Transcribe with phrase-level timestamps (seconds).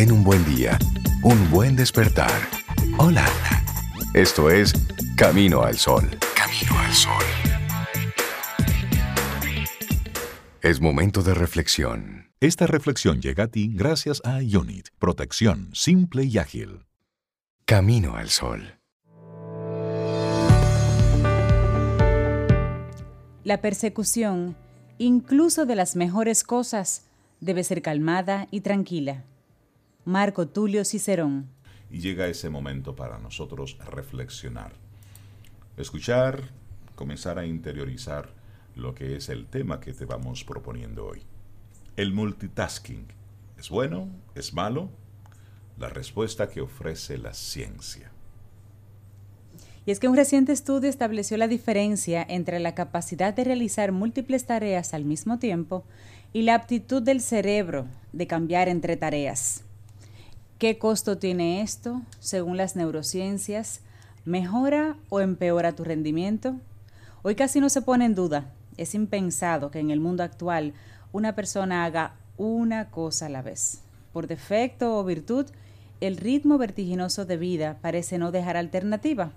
[0.00, 0.78] Ten un buen día,
[1.22, 2.32] un buen despertar.
[2.96, 3.26] Hola.
[4.14, 4.72] Esto es
[5.14, 6.08] Camino al Sol.
[6.34, 7.22] Camino al Sol.
[10.62, 12.30] Es momento de reflexión.
[12.40, 16.86] Esta reflexión llega a ti gracias a Unit, protección simple y ágil.
[17.66, 18.78] Camino al Sol.
[23.44, 24.56] La persecución,
[24.96, 27.04] incluso de las mejores cosas,
[27.40, 29.24] debe ser calmada y tranquila.
[30.10, 31.48] Marco Tulio Cicerón.
[31.88, 34.72] Y llega ese momento para nosotros reflexionar,
[35.76, 36.50] escuchar,
[36.96, 38.28] comenzar a interiorizar
[38.74, 41.22] lo que es el tema que te vamos proponiendo hoy.
[41.96, 43.06] El multitasking,
[43.56, 44.08] ¿es bueno?
[44.34, 44.90] ¿Es malo?
[45.78, 48.10] La respuesta que ofrece la ciencia.
[49.86, 54.44] Y es que un reciente estudio estableció la diferencia entre la capacidad de realizar múltiples
[54.44, 55.84] tareas al mismo tiempo
[56.32, 59.64] y la aptitud del cerebro de cambiar entre tareas.
[60.60, 63.80] ¿Qué costo tiene esto según las neurociencias?
[64.26, 66.56] ¿Mejora o empeora tu rendimiento?
[67.22, 68.52] Hoy casi no se pone en duda.
[68.76, 70.74] Es impensado que en el mundo actual
[71.12, 73.80] una persona haga una cosa a la vez.
[74.12, 75.46] Por defecto o virtud,
[76.02, 79.32] el ritmo vertiginoso de vida parece no dejar alternativa.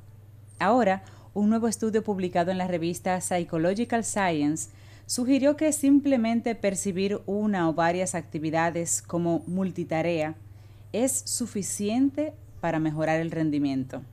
[0.60, 4.72] Ahora, un nuevo estudio publicado en la revista Psychological Science
[5.06, 10.36] sugirió que simplemente percibir una o varias actividades como multitarea
[10.94, 14.04] es suficiente para mejorar el rendimiento?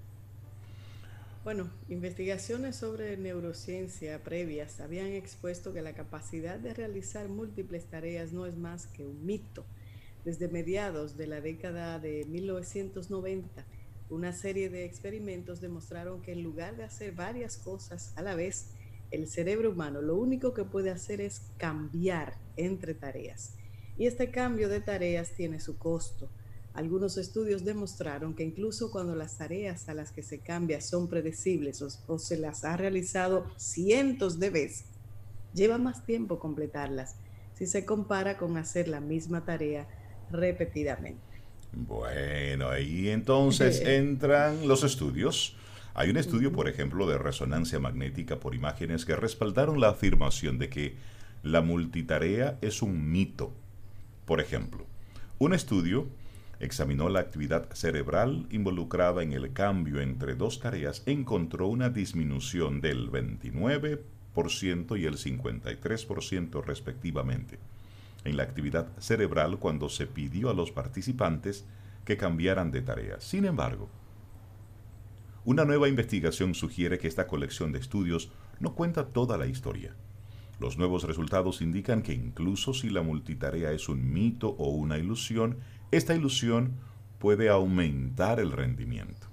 [1.44, 8.44] Bueno, investigaciones sobre neurociencia previas habían expuesto que la capacidad de realizar múltiples tareas no
[8.44, 9.64] es más que un mito.
[10.24, 13.64] Desde mediados de la década de 1990,
[14.10, 18.66] una serie de experimentos demostraron que en lugar de hacer varias cosas a la vez,
[19.10, 23.54] el cerebro humano lo único que puede hacer es cambiar entre tareas.
[23.96, 26.30] Y este cambio de tareas tiene su costo.
[26.72, 31.82] Algunos estudios demostraron que incluso cuando las tareas a las que se cambia son predecibles
[31.82, 34.86] o, se las ha realizado cientos de veces,
[35.52, 37.16] lleva más tiempo completarlas
[37.54, 39.86] si se compara con hacer la misma tarea
[40.30, 41.20] repetidamente.
[41.72, 45.56] Bueno, ahí entonces entran los estudios.
[45.92, 50.68] Hay un estudio, por ejemplo, de resonancia magnética por imágenes que respaldaron la afirmación de
[50.68, 50.94] que
[51.42, 53.52] la multitarea es un mito.
[54.24, 54.86] Por ejemplo,
[55.38, 56.06] un estudio
[56.60, 63.10] examinó la actividad cerebral involucrada en el cambio entre dos tareas, encontró una disminución del
[63.10, 67.58] 29% y el 53% respectivamente
[68.24, 71.64] en la actividad cerebral cuando se pidió a los participantes
[72.04, 73.20] que cambiaran de tarea.
[73.20, 73.88] Sin embargo,
[75.44, 79.94] una nueva investigación sugiere que esta colección de estudios no cuenta toda la historia.
[80.58, 85.56] Los nuevos resultados indican que incluso si la multitarea es un mito o una ilusión,
[85.90, 86.74] esta ilusión
[87.18, 89.26] puede aumentar el rendimiento.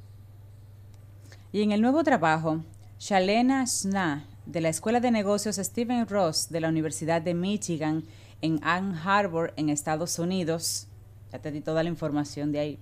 [1.52, 2.64] Y en el nuevo trabajo,
[3.00, 8.04] Shalena Sna, de la Escuela de Negocios Stephen Ross de la Universidad de Michigan
[8.42, 10.88] en Ann Arbor, en Estados Unidos,
[11.32, 12.80] ya te di toda la información de ahí.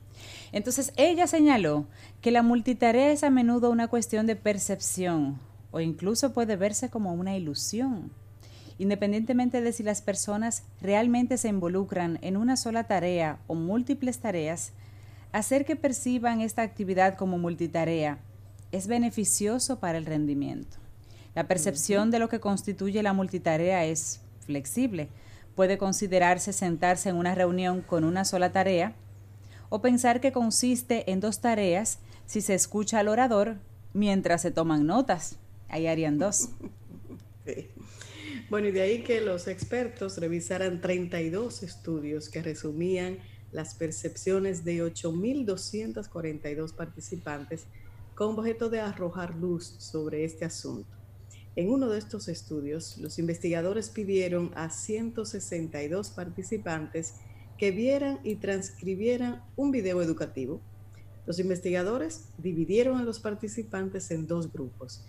[0.52, 1.88] Entonces, ella señaló
[2.22, 5.40] que la multitarea es a menudo una cuestión de percepción
[5.72, 8.12] o incluso puede verse como una ilusión
[8.78, 14.74] independientemente de si las personas realmente se involucran en una sola tarea o múltiples tareas,
[15.32, 18.20] hacer que perciban esta actividad como multitarea
[18.72, 20.78] es beneficioso para el rendimiento.
[21.34, 25.10] La percepción de lo que constituye la multitarea es flexible.
[25.56, 28.94] Puede considerarse sentarse en una reunión con una sola tarea
[29.70, 33.58] o pensar que consiste en dos tareas si se escucha al orador
[33.94, 35.38] mientras se toman notas.
[35.70, 36.50] Ahí harían dos.
[38.56, 43.18] Bueno, y de ahí que los expertos revisaran 32 estudios que resumían
[43.52, 47.66] las percepciones de 8.242 participantes
[48.16, 50.88] con objeto de arrojar luz sobre este asunto.
[51.58, 57.16] En uno de estos estudios, los investigadores pidieron a 162 participantes
[57.58, 60.62] que vieran y transcribieran un video educativo.
[61.26, 65.04] Los investigadores dividieron a los participantes en dos grupos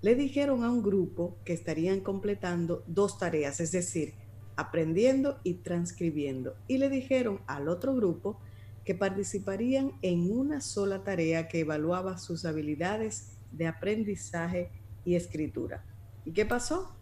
[0.00, 4.14] le dijeron a un grupo que estarían completando dos tareas, es decir,
[4.56, 6.54] aprendiendo y transcribiendo.
[6.68, 8.38] Y le dijeron al otro grupo
[8.84, 14.70] que participarían en una sola tarea que evaluaba sus habilidades de aprendizaje
[15.04, 15.84] y escritura.
[16.24, 16.94] ¿Y qué pasó?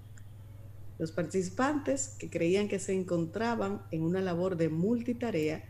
[0.98, 5.64] Los participantes que creían que se encontraban en una labor de multitarea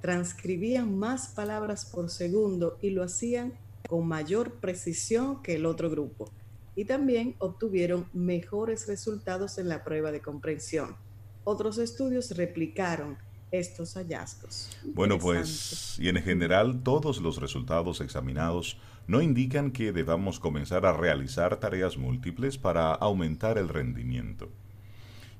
[0.00, 3.54] transcribían más palabras por segundo y lo hacían
[3.88, 6.30] con mayor precisión que el otro grupo.
[6.78, 10.94] Y también obtuvieron mejores resultados en la prueba de comprensión.
[11.42, 13.18] Otros estudios replicaron
[13.50, 14.70] estos hallazgos.
[14.94, 18.78] Bueno, pues, y en general todos los resultados examinados
[19.08, 24.48] no indican que debamos comenzar a realizar tareas múltiples para aumentar el rendimiento.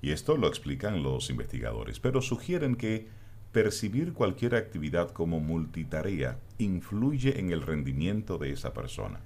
[0.03, 3.07] Y esto lo explican los investigadores, pero sugieren que
[3.53, 9.21] percibir cualquier actividad como multitarea influye en el rendimiento de esa persona.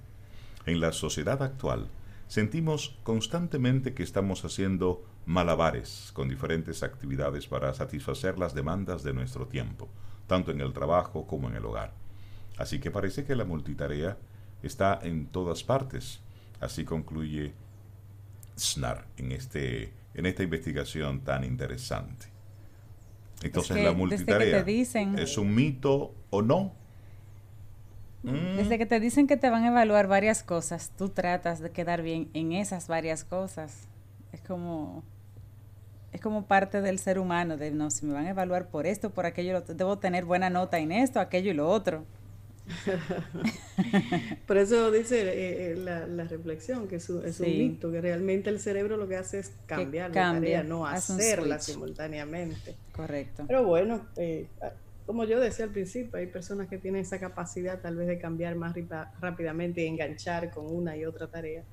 [0.67, 1.89] En la sociedad actual,
[2.33, 9.45] sentimos constantemente que estamos haciendo malabares con diferentes actividades para satisfacer las demandas de nuestro
[9.45, 9.87] tiempo,
[10.25, 11.93] tanto en el trabajo como en el hogar.
[12.57, 14.17] Así que parece que la multitarea
[14.63, 16.21] está en todas partes.
[16.59, 17.53] Así concluye
[18.55, 22.25] SNAR en, este, en esta investigación tan interesante.
[23.43, 24.65] Entonces, la multitarea
[25.19, 26.73] es un mito o no.
[28.23, 28.57] Mm.
[28.57, 32.01] Desde que te dicen que te van a evaluar varias cosas, tú tratas de quedar
[32.01, 33.87] bien en esas varias cosas.
[34.31, 35.03] Es como
[36.13, 39.09] es como parte del ser humano, de no, si me van a evaluar por esto,
[39.09, 42.05] por aquello, debo tener buena nota en esto, aquello y lo otro.
[44.47, 48.95] Por eso dice eh, eh, la, reflexión, que es, un, mito, que realmente el cerebro
[48.95, 52.75] lo que hace es cambiar la tarea, no hacerla simultáneamente.
[52.93, 53.43] Correcto.
[53.47, 54.47] Pero bueno, eh,
[55.05, 58.55] como yo decía al principio, hay personas que tienen esa capacidad tal vez de cambiar
[58.55, 58.73] más
[59.19, 61.63] rápidamente y enganchar con una y otra tarea.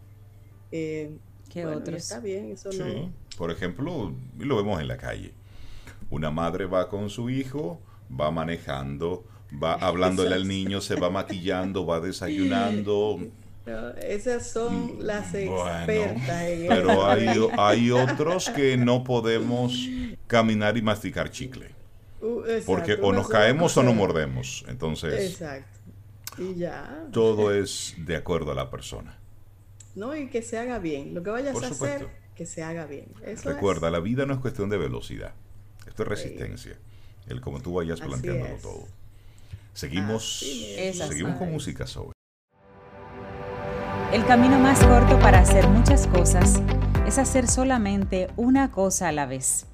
[0.70, 1.96] que otros.
[1.96, 3.12] Está bien, eso no.
[3.36, 5.32] Por ejemplo, lo vemos en la calle.
[6.10, 7.80] Una madre va con su hijo,
[8.10, 9.24] va manejando,
[9.62, 13.20] va hablándole al niño, se va maquillando, va desayunando.
[14.02, 16.44] esas son mm, las expertas.
[16.68, 19.88] pero hay, hay otros que no podemos
[20.26, 21.79] caminar y masticar chicle.
[22.22, 24.64] Uh, porque o nos caemos o nos mordemos.
[24.68, 25.78] Entonces, exacto.
[26.38, 27.08] Y ya.
[27.12, 29.18] Todo es de acuerdo a la persona.
[29.94, 31.14] No, y que se haga bien.
[31.14, 33.06] Lo que vayas a hacer, que se haga bien.
[33.44, 35.34] Recuerda, la vida no es cuestión de velocidad.
[35.86, 36.78] Esto es resistencia.
[37.26, 38.86] El como tú vayas planteándolo todo.
[39.72, 42.12] Seguimos, seguimos con música sobre.
[44.12, 46.60] El camino más corto para hacer muchas cosas
[47.06, 49.66] es hacer solamente una cosa a la vez.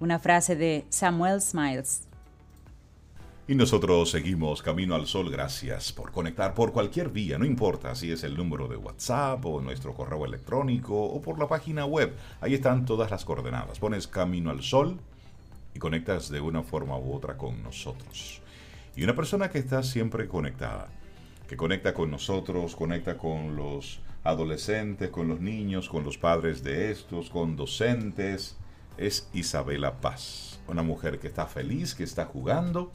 [0.00, 2.08] Una frase de Samuel Smiles.
[3.48, 5.28] Y nosotros seguimos Camino al Sol.
[5.28, 9.60] Gracias por conectar por cualquier vía, no importa si es el número de WhatsApp o
[9.60, 12.14] nuestro correo electrónico o por la página web.
[12.40, 13.80] Ahí están todas las coordenadas.
[13.80, 14.98] Pones Camino al Sol
[15.74, 18.40] y conectas de una forma u otra con nosotros.
[18.94, 20.88] Y una persona que está siempre conectada,
[21.48, 26.92] que conecta con nosotros, conecta con los adolescentes, con los niños, con los padres de
[26.92, 28.56] estos, con docentes,
[28.98, 30.60] es Isabela Paz.
[30.68, 32.92] Una mujer que está feliz, que está jugando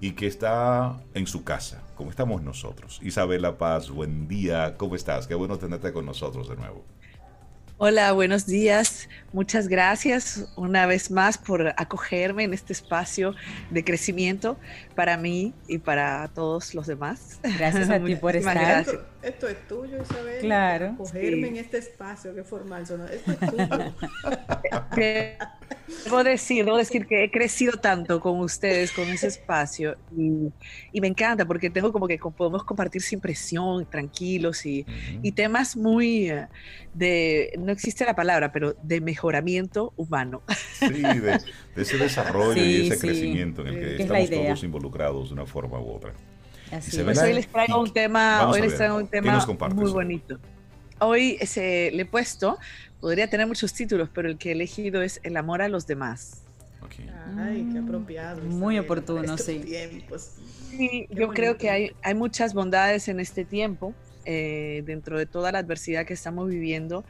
[0.00, 3.00] y que está en su casa, como estamos nosotros.
[3.02, 5.26] Isabela Paz, buen día, ¿cómo estás?
[5.26, 6.84] Qué bueno tenerte con nosotros de nuevo.
[7.78, 9.06] Hola, buenos días.
[9.34, 13.34] Muchas gracias una vez más por acogerme en este espacio
[13.68, 14.58] de crecimiento
[14.94, 17.38] para mí y para todos los demás.
[17.42, 18.86] Gracias a ti por estar.
[19.26, 20.40] Esto, es tuyo, Isabel.
[20.40, 20.86] Claro.
[20.92, 22.82] Acogerme en este espacio, qué formal.
[22.82, 23.94] Esto es tuyo.
[26.04, 31.08] debo decir, debo decir que he crecido tanto con ustedes, con ese espacio, y, me
[31.08, 34.86] encanta porque tengo como que podemos compartir sin presión, tranquilos y,
[35.22, 36.46] y temas muy eh,
[36.94, 40.42] de, no existe la palabra, pero de mejoramiento humano.
[40.78, 41.40] Sí, de,
[41.74, 45.90] ese desarrollo y ese crecimiento en el que estamos todos involucrados de una forma u
[45.90, 46.12] otra.
[46.72, 50.38] Así pues hoy les traigo un tema, hoy les traigo un tema muy bonito.
[50.98, 52.58] Hoy se, le he puesto,
[53.00, 56.42] podría tener muchos títulos, pero el que he elegido es El amor a los demás.
[57.36, 58.42] Ay, qué apropiado.
[58.42, 59.62] Muy oportuno, sí.
[60.70, 63.94] sí yo creo que hay, hay muchas bondades en este tiempo,
[64.24, 67.04] eh, dentro de toda la adversidad que estamos viviendo,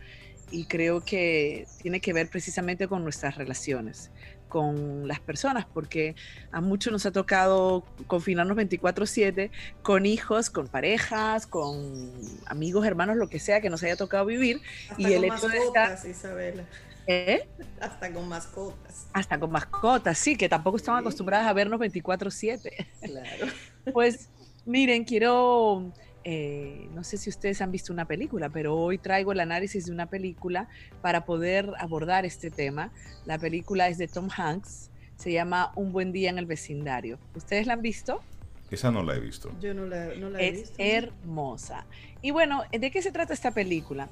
[0.50, 4.10] y creo que tiene que ver precisamente con nuestras relaciones
[4.48, 6.14] con las personas, porque
[6.52, 9.50] a muchos nos ha tocado confinarnos 24/7
[9.82, 12.12] con hijos, con parejas, con
[12.46, 14.60] amigos, hermanos, lo que sea que nos haya tocado vivir.
[14.90, 15.98] Hasta y el hecho de estar...
[16.06, 16.64] Isabela.
[17.08, 17.48] ¿Eh?
[17.80, 19.06] Hasta con mascotas.
[19.12, 22.86] Hasta con mascotas, sí, que tampoco están acostumbradas a vernos 24/7.
[23.00, 23.46] Claro.
[23.92, 24.28] Pues
[24.64, 25.92] miren, quiero
[26.28, 29.92] eh, no sé si ustedes han visto una película, pero hoy traigo el análisis de
[29.92, 30.66] una película
[31.00, 32.90] para poder abordar este tema.
[33.26, 37.21] La película es de Tom Hanks, se llama Un buen día en el vecindario.
[37.37, 38.25] ¿Ustedes la han visto?
[38.73, 39.52] Esa no la he visto.
[39.61, 40.73] Yo no la, he visto.
[40.73, 41.87] Es hermosa.
[42.23, 44.09] Y bueno, ¿de qué se trata esta película?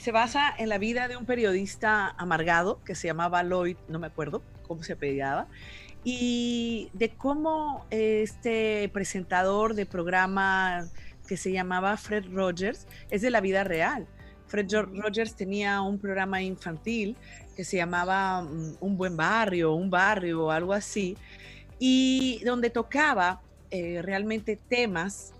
[0.00, 4.06] Se basa en la vida de un periodista amargado que se llamaba Lloyd, no me
[4.06, 5.48] acuerdo cómo se apellidaba,
[6.02, 10.88] y de cómo este presentador de programa
[11.28, 14.08] que se llamaba Fred Rogers, es de la vida real.
[14.48, 17.16] Fred Rogers tenía un programa infantil
[17.54, 21.16] que se llamaba mm, Un buen barrio, un barrio o algo así,
[21.78, 25.34] y donde tocaba eh, realmente temas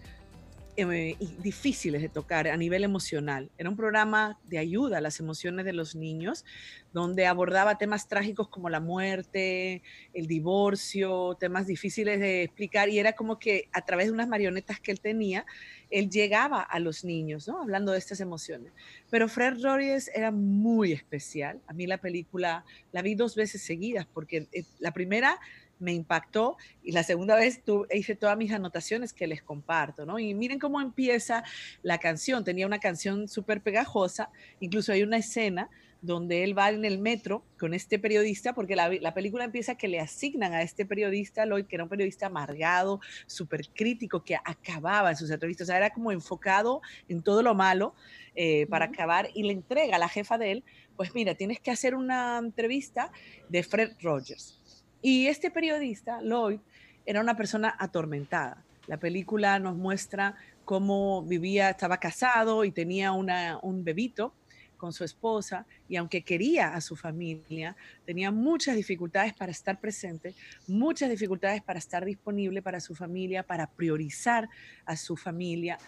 [0.80, 3.50] eh, difíciles de tocar a nivel emocional.
[3.58, 6.44] Era un programa de ayuda a las emociones de los niños,
[6.92, 9.82] donde abordaba temas trágicos como la muerte,
[10.14, 14.78] el divorcio, temas difíciles de explicar, y era como que a través de unas marionetas
[14.78, 15.44] que él tenía,
[15.90, 17.60] él llegaba a los niños, ¿no?
[17.60, 18.72] Hablando de estas emociones.
[19.10, 21.60] Pero Fred Rogers era muy especial.
[21.66, 25.40] A mí la película la vi dos veces seguidas, porque eh, la primera
[25.78, 27.60] me impactó y la segunda vez
[27.92, 30.18] hice todas mis anotaciones que les comparto, ¿no?
[30.18, 31.44] Y miren cómo empieza
[31.82, 32.44] la canción.
[32.44, 34.30] Tenía una canción súper pegajosa,
[34.60, 35.68] incluso hay una escena
[36.00, 39.88] donde él va en el metro con este periodista, porque la, la, película empieza que
[39.88, 45.10] le asignan a este periodista, Lloyd, que era un periodista amargado, súper crítico, que acababa
[45.10, 47.94] en sus entrevistas, o sea, era como enfocado en todo lo malo
[48.36, 50.64] eh, para acabar, y le entrega a la jefa de él,
[50.96, 53.10] pues mira, tienes que hacer una entrevista
[53.48, 54.58] de Fred Rogers.
[55.00, 56.60] Y este periodista, Lloyd,
[57.06, 58.64] era una persona atormentada.
[58.86, 64.34] La película nos muestra cómo vivía, estaba casado y tenía un bebito
[64.78, 67.76] con su esposa y aunque quería a su familia,
[68.06, 70.34] tenía muchas dificultades para estar presente,
[70.66, 74.48] muchas dificultades para estar disponible para su familia, para priorizar
[74.86, 75.78] a su familia.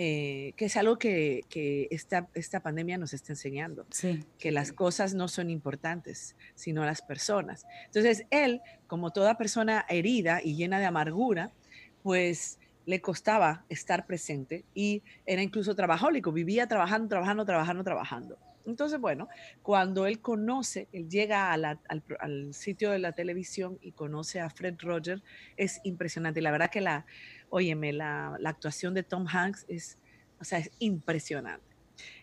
[0.00, 1.42] Eh, que es algo que,
[1.90, 3.84] esta, esta, pandemia nos está enseñando,
[4.38, 7.66] que las cosas no son importantes, sino las personas.
[7.86, 11.50] Entonces, él, como toda persona herida y llena de amargura,
[12.04, 18.38] pues le costaba estar presente y era incluso trabajólico, vivía trabajando, trabajando, trabajando, trabajando.
[18.66, 19.28] Entonces, bueno,
[19.62, 24.76] cuando él conoce, él llega al, al, sitio de la televisión y conoce a Fred
[24.78, 25.22] Rogers,
[25.56, 26.42] es impresionante.
[26.42, 27.06] La verdad que la,
[27.50, 29.98] óyeme, la, actuación de Tom Hanks es,
[30.40, 31.66] o sea, es impresionante.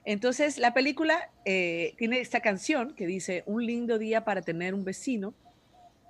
[0.05, 4.85] Entonces, la película eh, tiene esta canción que dice, un lindo día para tener un
[4.85, 5.33] vecino,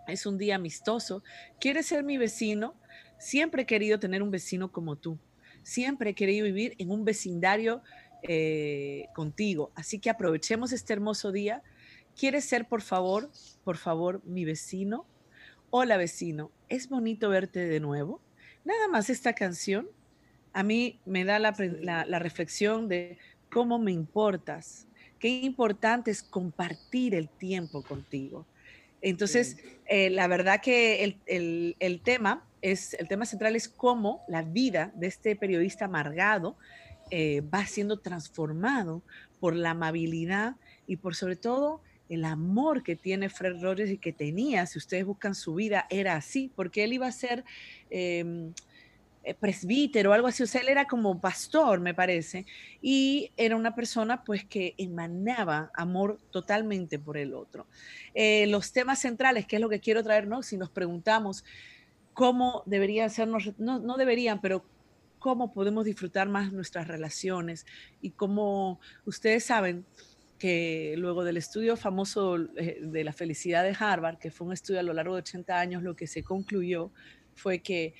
[0.08, 1.24] es un día amistoso,
[1.60, 2.76] ¿quieres ser mi vecino?
[3.18, 5.18] Siempre he querido tener un vecino como tú,
[5.64, 7.82] siempre he querido vivir en un vecindario
[8.22, 11.64] eh, contigo, así que aprovechemos este hermoso día.
[12.18, 13.30] ¿Quieres ser, por favor,
[13.64, 15.06] por favor, mi vecino?
[15.70, 18.22] Hola vecino, es bonito verte de nuevo.
[18.66, 19.88] Nada más esta canción
[20.52, 23.18] a mí me da la, reflexión de
[23.52, 24.88] cómo me importas,
[25.20, 28.46] qué importante es compartir el tiempo contigo.
[29.02, 34.92] Entonces, eh, la verdad que el, tema es, el tema central es cómo la vida
[34.96, 36.56] de este periodista amargado
[37.12, 39.04] eh, va siendo transformado
[39.42, 40.56] por la amabilidad
[40.88, 45.06] y por sobre todo el amor que tiene Fred Rogers y que tenía, si ustedes
[45.06, 47.44] buscan su vida, era así, porque él iba a ser
[47.90, 48.54] em,
[49.24, 52.46] eh, presbítero o algo así, o sea, él era como pastor, me parece,
[52.82, 57.68] y era una persona pues que emanaba amor totalmente por el otro.
[58.14, 60.44] Eh, los temas centrales, que es lo que quiero traer, ¿no?
[60.44, 61.44] Si nos preguntamos
[62.14, 64.64] cómo deberían ser, no, no deberían, pero
[65.26, 67.66] cómo podemos disfrutar más nuestras relaciones
[68.00, 69.84] y cómo ustedes saben,
[70.38, 74.80] que luego del estudio famoso eh, de la felicidad de Harvard, que fue un estudio
[74.80, 76.92] a lo largo de 80 años, lo que se concluyó
[77.34, 77.94] fue que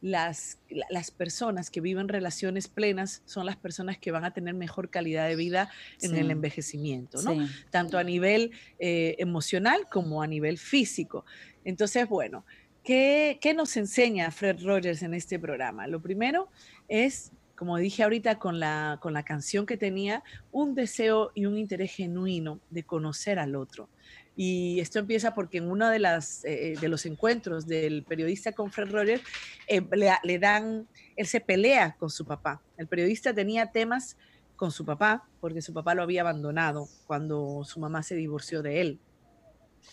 [0.00, 0.58] las,
[0.90, 5.28] las personas que viven relaciones plenas son las personas que van a tener mejor calidad
[5.28, 5.70] de vida
[6.00, 7.48] en el envejecimiento, ¿no?
[7.70, 11.24] Tanto a nivel eh, emocional como a nivel físico.
[11.64, 12.44] Entonces, bueno,
[12.82, 15.86] ¿qué, ¿qué nos enseña Fred Rogers en este programa?
[15.86, 16.48] Lo primero
[16.88, 17.30] es
[17.62, 21.94] como dije ahorita con la, con la canción que tenía, un deseo y un interés
[21.94, 23.88] genuino de conocer al otro.
[24.34, 28.72] Y esto empieza porque en uno de, las, eh, de los encuentros del periodista con
[28.72, 29.22] Fred Rogers,
[29.68, 29.80] eh,
[30.24, 32.60] le, dan, él se pelea con su papá.
[32.76, 34.16] El periodista tenía temas
[34.56, 38.80] con su papá porque su papá lo había abandonado cuando su mamá se divorció de
[38.80, 38.98] él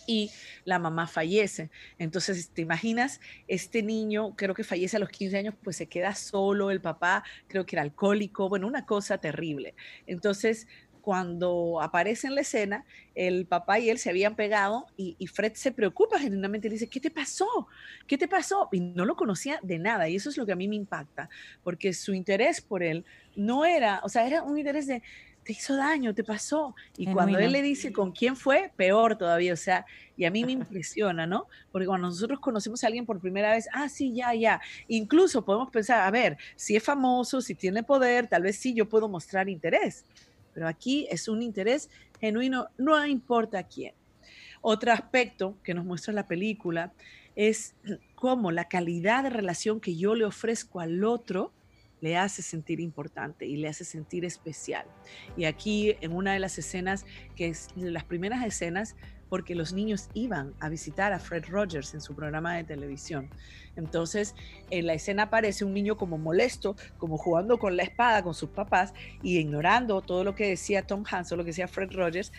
[0.08, 0.32] y
[0.66, 1.70] la mamá fallece.
[1.98, 3.20] Entonces, ¿te imaginas?
[3.48, 7.24] Este niño, creo que fallece a los 15 años, pues se queda solo, el papá
[7.48, 9.76] creo que era alcohólico, bueno, una cosa terrible.
[10.08, 10.68] Entonces,
[11.02, 15.72] cuando aparece en la escena, el papá y él se habían pegado y, Fred se
[15.72, 17.68] preocupa genuinamente y dice, ¿qué te pasó?
[18.06, 18.70] ¿Qué te pasó?
[18.72, 21.30] Y no lo conocía de nada y eso es lo que a mí me impacta,
[21.64, 23.06] porque su interés por él
[23.36, 25.02] no era, o sea, era un interés de,
[25.50, 26.76] te hizo daño, te pasó.
[26.96, 29.84] Y cuando él le dice con quién fue, peor todavía, o sea,
[30.16, 31.48] y a mí me impresiona, ¿no?
[31.72, 35.72] Porque cuando nosotros conocemos a alguien por primera vez, ah, sí, ya, ya, incluso podemos
[35.72, 39.50] pensar, a ver, si es famoso, si tiene poder, tal vez sí yo puedo mostrar
[39.50, 40.06] interés
[40.54, 41.90] pero aquí es un interés
[42.20, 43.94] genuino, no importa quién.
[44.62, 46.92] Otro aspecto que nos muestra la película
[47.36, 47.76] es
[48.16, 51.54] cómo la calidad de relación que yo le ofrezco al otro
[52.02, 54.86] le hace sentir importante y le hace sentir especial.
[55.38, 58.96] Y aquí en una de las escenas, que es de las primeras escenas,
[59.30, 63.30] porque los niños iban a visitar a Fred Rogers en su programa de televisión.
[63.76, 64.36] Entonces,
[64.72, 68.50] en la escena aparece un niño como molesto, como jugando con la espada con sus
[68.50, 72.32] papás y ignorando todo lo que decía Tom Hanks lo que decía Fred Rogers.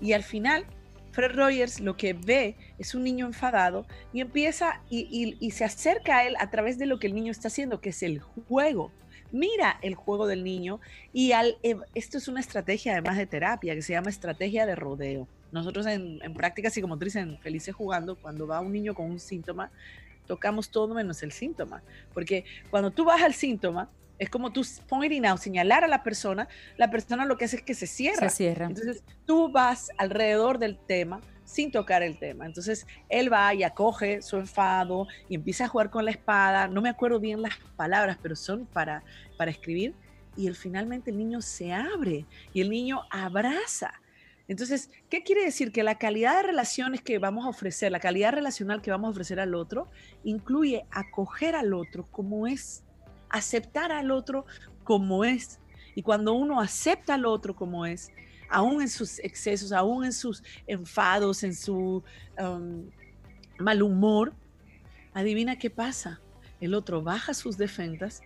[0.00, 0.64] Y al final,
[1.12, 6.18] Fred Rogers lo que ve es un niño enfadado y empieza y, y se acerca
[6.18, 8.90] a él a través de lo que el niño está haciendo, que es el juego
[9.32, 10.80] mira el juego del niño
[11.12, 11.58] y al,
[11.94, 15.28] esto es una estrategia además de terapia que se llama estrategia de rodeo.
[15.50, 19.70] Nosotros en, práctica psicomotriz, en Felices Jugando, cuando va un niño con un síntoma,
[20.26, 21.82] tocamos todo menos el síntoma.
[22.12, 26.48] Porque cuando tú vas al síntoma, es como tú pointing out, señalar a la persona,
[26.76, 28.28] la persona lo que hace es que se cierra.
[28.28, 28.66] Se cierra.
[28.66, 32.44] Entonces tú vas alrededor del tema sin tocar el tema.
[32.46, 36.68] Entonces él va y acoge su enfado y empieza a jugar con la espada.
[36.68, 39.02] No me acuerdo bien las palabras, pero son para,
[39.36, 39.94] para escribir.
[40.36, 43.92] Y el, finalmente el niño se abre y el niño abraza
[44.48, 45.72] entonces, ¿qué quiere decir?
[45.72, 49.10] Que la calidad de relaciones que vamos a ofrecer, la calidad relacional que vamos a
[49.10, 49.88] ofrecer al otro,
[50.24, 52.82] incluye acoger al otro como es,
[53.28, 54.46] aceptar al otro
[54.84, 55.60] como es.
[55.94, 58.10] Y cuando uno acepta al otro como es,
[58.48, 62.02] aún en sus excesos, aún en sus enfados, en su
[62.38, 62.90] um,
[63.58, 64.32] mal humor,
[65.14, 66.20] adivina qué pasa.
[66.60, 68.22] El otro baja sus defensas,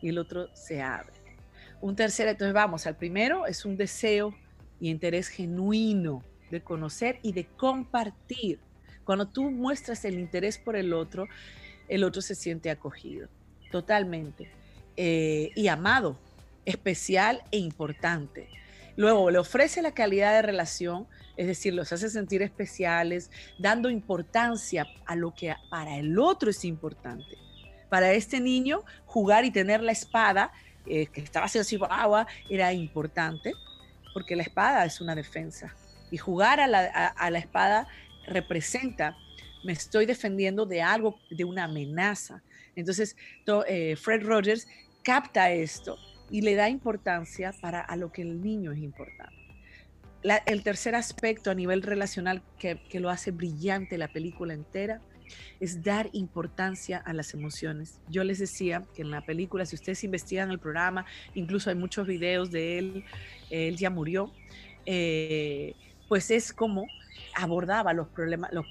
[0.00, 1.12] y el otro se abre.
[1.80, 4.34] Un tercero, entonces vamos, al primero es un deseo
[4.80, 8.58] y interés genuino de conocer y de compartir.
[9.04, 11.26] Cuando tú muestras el interés por el otro,
[11.88, 13.28] el otro se siente acogido,
[13.70, 14.50] totalmente,
[14.96, 16.18] eh, y amado,
[16.64, 18.48] especial e importante.
[18.96, 24.86] Luego le ofrece la calidad de relación, es decir, los hace sentir especiales, dando importancia
[25.06, 27.38] a lo que para el otro es importante.
[27.88, 30.52] Para este niño, jugar y tener la espada,
[30.86, 33.52] eh, que estaba haciendo agua, era importante
[34.12, 35.74] porque la espada es una defensa.
[36.10, 37.88] Y jugar a la, espada
[38.26, 39.16] representa,
[39.64, 42.42] me estoy defendiendo de algo, de una amenaza.
[42.76, 43.16] Entonces,
[43.66, 44.68] eh, Fred Rogers
[45.02, 45.96] capta esto
[46.32, 49.36] y le da importancia para a lo que el niño es importante.
[50.46, 55.00] el tercer aspecto a nivel relacional que, que, lo hace brillante la película entera
[55.60, 58.00] es dar importancia a las emociones.
[58.08, 62.06] Yo les decía que en la película, si ustedes investigan el programa, incluso hay muchos
[62.06, 63.04] videos de él,
[63.50, 64.32] él ya murió,
[64.86, 65.74] eh,
[66.08, 66.86] pues es como
[67.34, 68.66] abordaba los problemas, los,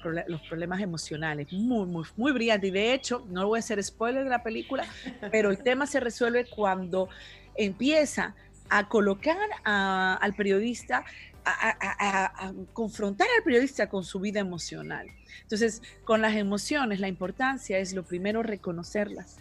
[0.48, 1.52] problemas emocionales.
[1.52, 2.68] Muy, muy, muy brillante.
[2.68, 4.84] Y de hecho, no voy a hacer spoiler de la película,
[5.32, 7.08] pero el tema se resuelve cuando
[7.56, 8.34] empieza
[8.68, 11.04] a colocar al periodista
[11.44, 15.08] a, confrontar al periodista con su vida emocional.
[15.42, 19.38] Entonces, con las emociones, la importancia es lo primero reconocerlas.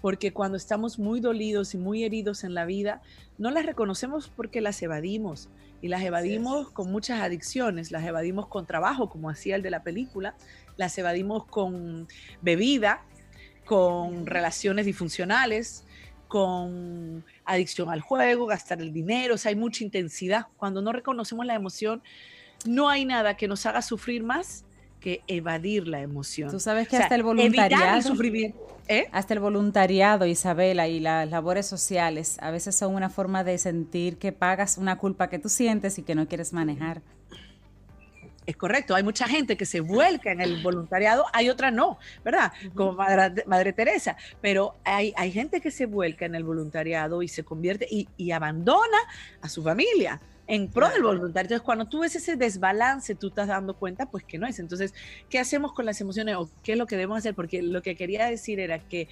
[0.00, 3.02] Porque cuando estamos muy dolidos y muy heridos en la vida,
[3.38, 5.48] no las reconocemos porque las evadimos.
[5.80, 9.82] Y las evadimos con muchas adicciones, las evadimos con trabajo, como hacía el de la
[9.82, 10.34] película,
[10.76, 12.08] las evadimos con
[12.40, 13.02] bebida,
[13.66, 15.84] con relaciones disfuncionales,
[16.28, 20.46] con adicción al juego, gastar el dinero, o sea, hay mucha intensidad.
[20.56, 22.02] Cuando no reconocemos la emoción,
[22.64, 24.64] no hay nada que nos haga sufrir más
[25.00, 26.50] que evadir la emoción.
[26.50, 28.14] Tú sabes que hasta el voluntariado,
[28.88, 29.06] ¿eh?
[29.12, 34.16] hasta el voluntariado, Isabela, y las labores sociales, a veces son una forma de sentir
[34.16, 37.02] que pagas una culpa que tú sientes y que no quieres manejar.
[38.46, 42.52] Es correcto, hay mucha gente que se vuelca en el voluntariado, hay otra no, ¿verdad?
[42.74, 47.42] Como Madre, Teresa, pero hay, hay, gente que se vuelca en el voluntariado y se
[47.42, 48.98] convierte y, y abandona
[49.40, 51.46] a su familia en pro del voluntario.
[51.46, 54.58] Entonces, cuando tú ves ese desbalance, tú estás dando cuenta, pues que no es.
[54.58, 54.94] Entonces,
[55.28, 57.34] ¿qué hacemos con las emociones o qué es lo que debemos hacer?
[57.34, 59.08] Porque lo que quería decir era que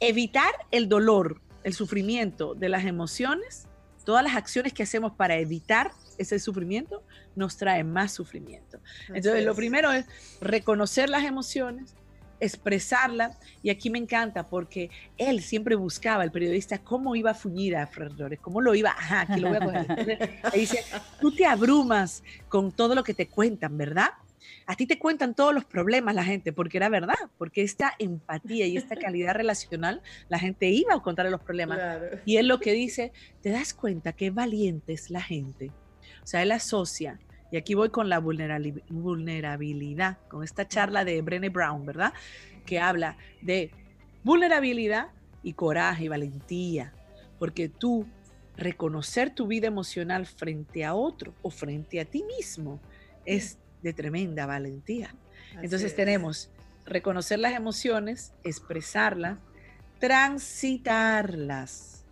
[0.00, 3.67] evitar el dolor, el sufrimiento de las emociones,
[4.08, 7.02] todas las acciones que hacemos para evitar ese sufrimiento
[7.36, 8.80] nos trae más sufrimiento.
[9.08, 10.06] Entonces, lo primero es
[10.40, 11.94] reconocer las emociones,
[12.40, 13.36] expresarla.
[13.62, 17.86] Y aquí me encanta porque él siempre buscaba, el periodista, cómo iba a fuñir a
[17.86, 20.40] Fred Flores, cómo lo iba, ajá, aquí lo voy a coger.
[20.54, 20.82] le dice,
[21.20, 24.12] tú te abrumas con todo lo que te cuentan, ¿verdad?
[24.66, 28.66] A ti te cuentan todos los problemas la gente, porque era verdad, porque esta empatía
[28.66, 31.78] y esta calidad relacional, la gente iba a contarle los problemas.
[32.24, 35.70] Y él lo que dice, te das cuenta qué valiente es la gente.
[36.22, 37.18] O sea, él asocia
[37.50, 42.12] y aquí voy con la vulnerabilidad, con esta charla de Brené Brown, ¿verdad?
[42.66, 43.70] Que habla de
[44.22, 45.08] vulnerabilidad
[45.42, 46.92] y coraje y valentía,
[47.38, 48.06] porque tú
[48.56, 52.80] reconocer tu vida emocional frente a otro o frente a ti mismo
[53.24, 55.14] es de tremenda valentía.
[55.62, 56.50] Entonces tenemos
[56.84, 59.38] reconocer las emociones, expresarlas,
[59.98, 62.04] transitarlas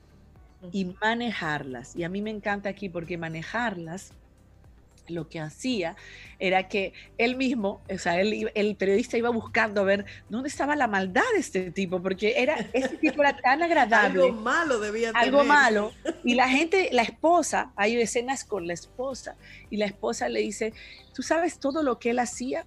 [0.72, 1.94] y manejarlas.
[1.94, 4.12] Y a mí me encanta aquí porque manejarlas
[5.08, 5.96] lo que hacía
[6.38, 10.76] era que él mismo, o sea, él, el periodista iba buscando a ver dónde estaba
[10.76, 14.22] la maldad de este tipo, porque era, este tipo era tan agradable.
[14.22, 15.22] algo malo debía tener.
[15.22, 15.92] Algo malo.
[16.24, 19.36] Y la gente, la esposa, hay escenas con la esposa,
[19.70, 20.72] y la esposa le dice,
[21.14, 22.66] ¿tú sabes todo lo que él hacía?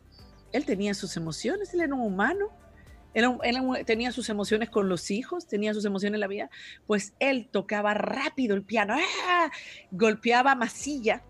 [0.51, 2.49] Él tenía sus emociones, él era un humano.
[3.85, 6.49] Tenía sus emociones con los hijos, tenía sus emociones en la vida,
[6.85, 8.95] pues él tocaba rápido el piano,
[9.27, 9.51] ¡ah!
[9.91, 11.23] golpeaba masilla,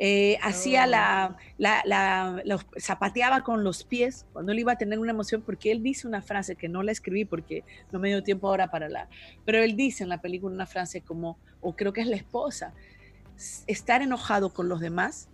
[0.00, 5.10] eh, hacía la, la, la, zapateaba con los pies cuando él iba a tener una
[5.10, 8.48] emoción, porque él dice una frase que no la escribí porque no me dio tiempo
[8.48, 9.08] ahora para la,
[9.44, 12.72] pero él dice en la película una frase como, o creo que es la esposa,
[13.66, 15.28] estar enojado con los demás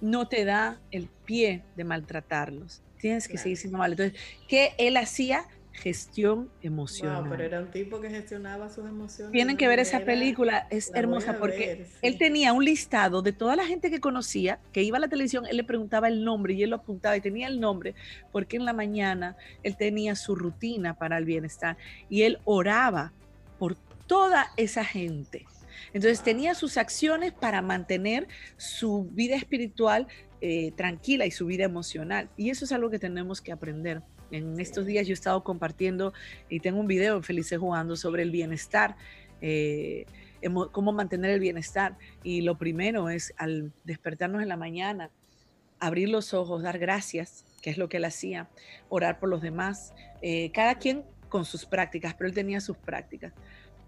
[0.00, 2.82] no te da el pie de maltratarlos.
[2.98, 3.92] Tienes que seguir siendo malo.
[3.92, 5.46] Entonces, ¿qué él hacía?
[5.74, 7.26] Gestión emocional.
[7.28, 9.32] pero era un tipo que gestionaba sus emociones.
[9.32, 13.66] Tienen que ver esa película, es hermosa porque él tenía un listado de toda la
[13.66, 16.70] gente que conocía, que iba a la televisión, él le preguntaba el nombre y él
[16.70, 17.94] lo apuntaba y tenía el nombre
[18.32, 21.76] porque en la mañana él tenía su rutina para el bienestar
[22.08, 23.12] y él oraba
[23.58, 25.44] por toda esa gente.
[25.92, 30.06] Entonces tenía sus acciones para mantener su vida espiritual
[30.40, 32.28] eh, tranquila y su vida emocional.
[32.36, 34.02] Y eso es algo que tenemos que aprender.
[34.34, 36.12] En estos días yo he estado compartiendo
[36.48, 38.96] y tengo un video en Felices Jugando sobre el bienestar,
[39.40, 40.06] eh,
[40.72, 41.96] cómo mantener el bienestar.
[42.24, 45.12] Y lo primero es al despertarnos en la mañana,
[45.78, 48.50] abrir los ojos, dar gracias, que es lo que él hacía,
[48.88, 53.32] orar por los demás, eh, cada quien con sus prácticas, pero él tenía sus prácticas.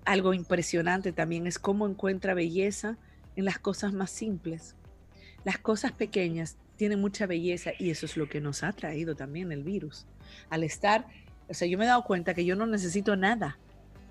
[0.04, 2.98] Algo impresionante también es cómo encuentra belleza
[3.34, 4.76] en las cosas más simples.
[5.42, 9.50] Las cosas pequeñas tienen mucha belleza y eso es lo que nos ha traído también
[9.50, 10.06] el virus
[10.50, 11.06] al estar,
[11.48, 13.58] o sea, yo me he dado cuenta que yo no necesito nada,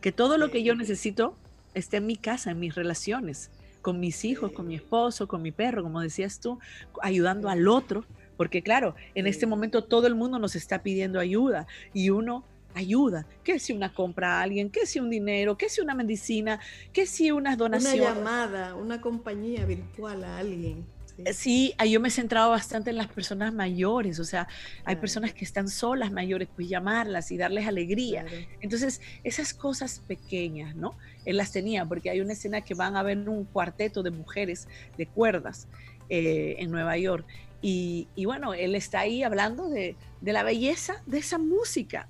[0.01, 1.35] que todo lo que yo necesito
[1.73, 5.51] está en mi casa, en mis relaciones, con mis hijos, con mi esposo, con mi
[5.51, 6.59] perro, como decías tú,
[7.01, 8.05] ayudando al otro,
[8.37, 13.25] porque claro, en este momento todo el mundo nos está pidiendo ayuda y uno ayuda,
[13.43, 16.59] que si una compra a alguien, que si un dinero, que si una medicina,
[16.91, 18.01] que si unas donaciones.
[18.01, 20.85] Una llamada, una compañía virtual a alguien.
[21.33, 24.47] Sí, yo me he centrado bastante en las personas mayores, o sea,
[24.83, 28.25] hay personas que están solas mayores, pues llamarlas y darles alegría.
[28.59, 30.97] Entonces, esas cosas pequeñas, ¿no?
[31.23, 34.67] Él las tenía, porque hay una escena que van a ver un cuarteto de mujeres
[34.97, 35.67] de cuerdas
[36.09, 37.25] eh, en Nueva York.
[37.61, 42.07] Y, bueno, él está ahí hablando de, la belleza de esa música.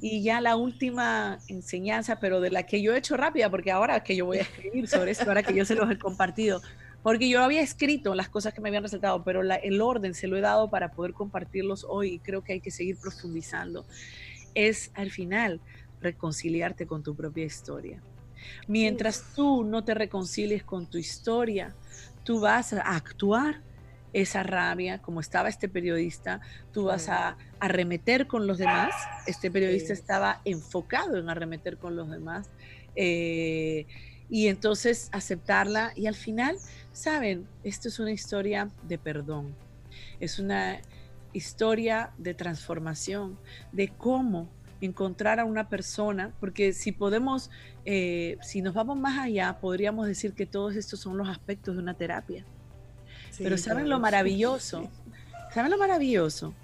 [0.00, 4.02] Y ya la última enseñanza, pero de la que yo he hecho rápida, porque ahora
[4.02, 6.60] que yo voy a escribir sobre esto, ahora que yo se los he compartido,
[7.02, 10.36] porque yo había escrito las cosas que me habían resaltado, pero el orden se lo
[10.36, 13.84] he dado para poder compartirlos hoy y creo que hay que seguir profundizando.
[14.54, 15.60] Es al final
[16.00, 18.02] reconciliarte con tu propia historia.
[18.66, 21.74] Mientras tú no te reconcilies con tu historia,
[22.24, 23.60] tú vas a actuar
[24.12, 26.40] esa rabia, como estaba este periodista,
[26.72, 28.94] tú vas a arremeter con los demás.
[29.26, 32.50] Este periodista estaba enfocado en arremeter con los demás.
[32.94, 33.86] Eh,
[34.32, 36.56] y entonces aceptarla y al final,
[36.90, 39.54] saben, esto es una historia de perdón,
[40.20, 40.80] es una
[41.34, 43.38] historia de transformación,
[43.72, 44.48] de cómo
[44.80, 47.50] encontrar a una persona, porque si podemos,
[47.84, 51.82] eh, si nos vamos más allá, podríamos decir que todos estos son los aspectos de
[51.82, 52.46] una terapia.
[53.36, 54.88] Pero ¿saben lo maravilloso?
[55.52, 56.54] ¿Saben lo maravilloso?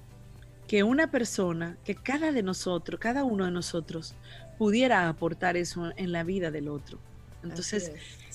[0.66, 4.14] Que una persona, que cada de nosotros, cada uno de nosotros,
[4.56, 6.98] pudiera aportar eso en la vida del otro.
[7.42, 7.92] Entonces,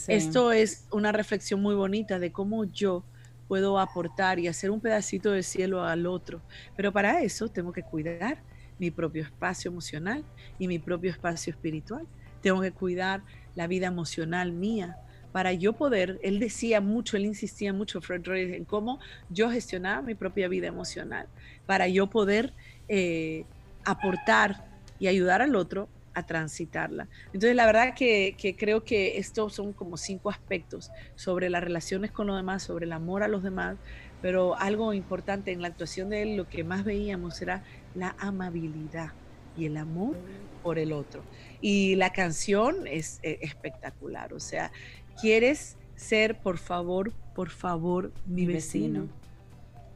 [0.08, 3.04] esto es una reflexión muy bonita de cómo yo
[3.48, 6.42] puedo aportar y hacer un pedacito de cielo al otro.
[6.76, 8.42] Pero para eso tengo que cuidar
[8.80, 10.24] mi propio espacio emocional
[10.58, 12.08] y mi propio espacio espiritual.
[12.42, 13.24] Tengo que cuidar
[13.56, 14.98] la vida emocional mía
[15.34, 20.14] para yo poder, él decía mucho, él insistía mucho, Fred en cómo yo gestionaba mi
[20.14, 21.28] propia vida emocional,
[21.66, 22.54] para yo poder
[22.88, 23.46] eh,
[23.84, 24.64] aportar
[25.00, 27.08] y ayudar al otro a transitarla.
[27.28, 32.28] Entonces, la verdad que, creo que estos son como cinco aspectos sobre las relaciones con
[32.28, 33.78] los demás, sobre el amor a los demás,
[34.22, 37.64] pero algo importante en la actuación de él, lo que más veíamos era
[37.96, 39.12] la amabilidad
[39.58, 40.16] y el amor
[40.62, 41.24] por el otro.
[41.62, 44.72] Y la canción es eh, espectacular, o sea,
[45.20, 49.08] quieres ser, por favor, por favor, mi vecino.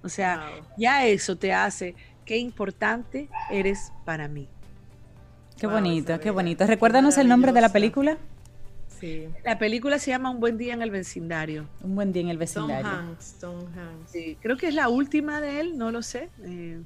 [0.03, 1.95] O sea, ya eso te hace
[2.27, 4.47] qué importante eres para mí.
[5.59, 6.65] Qué bonito, qué bonito.
[6.67, 8.17] Recuérdanos el nombre de la película.
[8.99, 9.27] Sí.
[9.43, 11.67] La película se llama Un buen día en el vecindario.
[11.81, 12.89] Un buen día en el vecindario.
[12.89, 14.11] Tom Hanks, Tom Hanks.
[14.11, 16.29] Sí, creo que es la última de él, no lo sé.
[16.43, 16.81] Eh,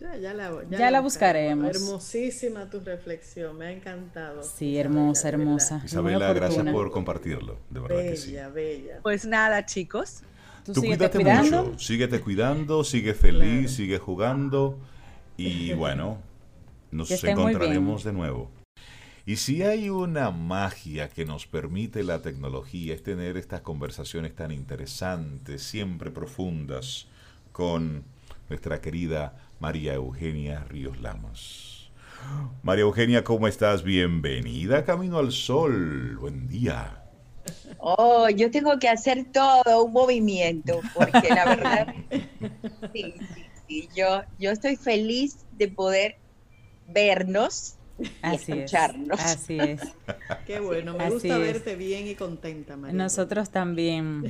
[0.00, 1.76] ya, la, ya la buscaremos.
[1.76, 4.42] Hermosísima tu reflexión, me ha encantado.
[4.42, 5.82] Sí, hermosa, hermosa.
[5.84, 8.36] Isabela, gracias por compartirlo, de verdad que sí.
[8.54, 9.00] Bella.
[9.02, 10.22] Pues nada, chicos.
[10.64, 14.78] Tú, cuídate mucho, síguete cuidando, sigue feliz, sigue jugando
[15.36, 16.18] y bueno,
[16.92, 18.50] nos encontraremos de nuevo.
[19.24, 24.50] Y si hay una magia que nos permite la tecnología es tener estas conversaciones tan
[24.50, 27.06] interesantes, siempre profundas,
[27.52, 28.04] con
[28.48, 31.90] nuestra querida María Eugenia Ríos Lamas.
[32.62, 33.82] María Eugenia, ¿cómo estás?
[33.82, 36.16] Bienvenida Camino al Sol.
[36.20, 37.02] Buen día.
[37.78, 41.94] Oh, yo tengo que hacer todo un movimiento, porque la verdad,
[42.92, 46.16] sí, sí, sí, yo, yo estoy feliz de poder
[46.88, 49.20] vernos y escucharnos.
[49.20, 49.80] así es.
[50.46, 52.96] Qué bueno, me gusta verte bien y contenta, María.
[52.96, 54.24] Nosotros también.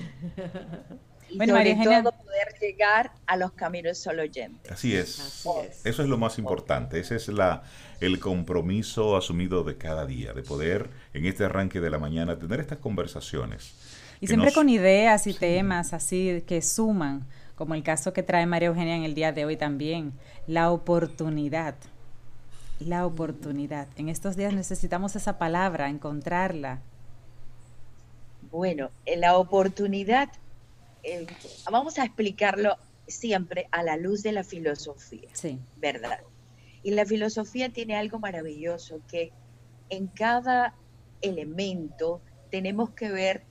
[1.29, 4.71] Y bueno, sobre todo poder llegar a los caminos solo oyentes.
[4.71, 5.47] Así es.
[5.85, 7.01] Eso es lo más importante.
[7.01, 7.63] Ese es la,
[8.01, 12.61] el compromiso asumido de cada día, de poder en este arranque de la mañana tener
[12.61, 13.75] estas conversaciones.
[14.21, 18.69] Y siempre con ideas y temas así que suman, como el caso que trae María
[18.69, 20.13] Eugenia en el día de hoy también,
[20.47, 21.75] la oportunidad.
[22.87, 23.89] La oportunidad.
[23.97, 26.81] En estos días necesitamos esa palabra, encontrarla.
[28.51, 30.29] Bueno, la oportunidad
[31.03, 31.27] eh,
[31.71, 35.59] vamos a explicarlo siempre a la luz de la filosofía, sí.
[35.77, 36.21] ¿verdad?
[36.83, 39.33] Y la filosofía tiene algo maravilloso, que
[39.89, 40.75] en cada
[41.21, 43.43] elemento tenemos que ver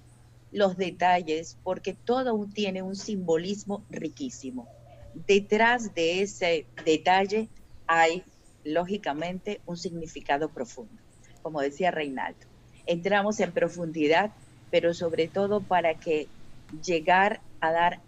[0.51, 4.67] los detalles, porque todo tiene un simbolismo riquísimo.
[5.27, 7.49] Detrás de ese detalle
[7.87, 8.23] hay,
[8.63, 11.01] lógicamente, un significado profundo,
[11.41, 12.45] como decía Reinaldo.
[12.85, 14.31] Entramos en profundidad,
[14.69, 16.27] pero sobre todo para que
[16.83, 17.99] llegar a dar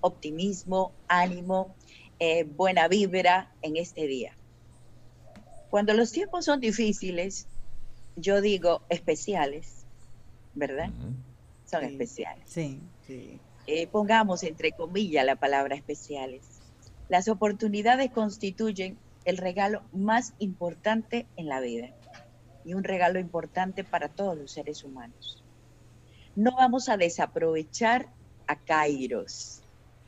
[0.00, 1.74] optimismo, ánimo,
[2.18, 4.36] eh, buena vibra en este día.
[5.70, 7.46] Cuando los tiempos son difíciles,
[8.16, 9.84] yo digo especiales,
[10.54, 10.90] ¿verdad?
[11.64, 12.44] Son especiales.
[12.46, 12.80] Sí.
[13.66, 16.42] Eh, pongamos entre comillas la palabra especiales.
[17.08, 21.90] Las oportunidades constituyen el regalo más importante en la vida
[22.64, 25.42] y un regalo importante para todos los seres humanos
[26.34, 28.08] no vamos a desaprovechar
[28.46, 29.62] a Kairos.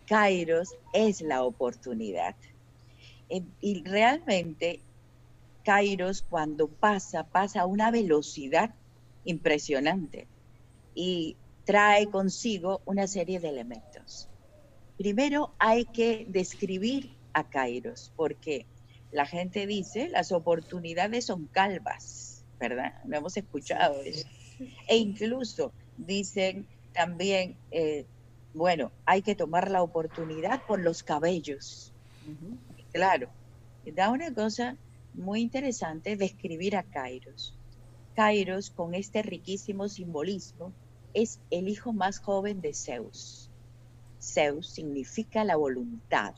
[0.06, 2.34] Kairos es la oportunidad.
[3.28, 4.80] Eh, y realmente
[5.64, 8.74] Kairos cuando pasa, pasa a una velocidad
[9.24, 10.26] impresionante
[10.94, 14.28] y trae consigo una serie de elementos.
[14.96, 18.66] Primero hay que describir a Kairos, porque
[19.14, 22.94] la gente dice las oportunidades son calvas, ¿verdad?
[23.04, 24.26] No hemos escuchado eso.
[24.88, 28.06] E incluso dicen también, eh,
[28.54, 31.92] bueno, hay que tomar la oportunidad por los cabellos.
[32.92, 33.28] Claro,
[33.86, 34.76] da una cosa
[35.14, 37.56] muy interesante describir a Kairos.
[38.16, 40.72] Kairos, con este riquísimo simbolismo,
[41.14, 43.48] es el hijo más joven de Zeus.
[44.20, 46.34] Zeus significa la voluntad.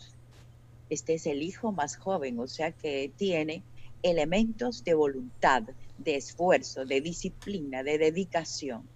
[0.88, 3.62] Este es el hijo más joven, o sea que tiene
[4.02, 5.64] elementos de voluntad,
[5.98, 8.88] de esfuerzo, de disciplina, de dedicación.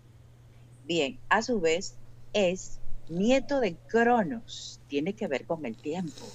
[0.84, 1.94] Bien, a su vez
[2.32, 6.26] es nieto de Cronos, tiene que ver con el tiempo,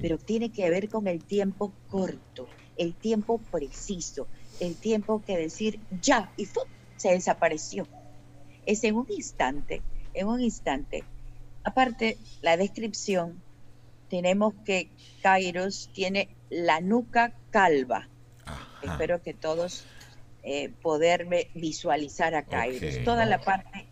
[0.00, 4.26] pero tiene que ver con el tiempo corto, el tiempo preciso,
[4.60, 6.46] el tiempo que decir ya y
[6.96, 7.86] se desapareció.
[8.66, 9.82] Es en un instante,
[10.14, 11.04] en un instante.
[11.62, 13.40] Aparte, la descripción,
[14.08, 14.90] tenemos que
[15.22, 18.08] Kairos tiene la nuca calva.
[18.82, 19.84] Espero que todos
[20.42, 23.04] eh, poderme visualizar a Kairos.
[23.04, 23.86] Toda la parte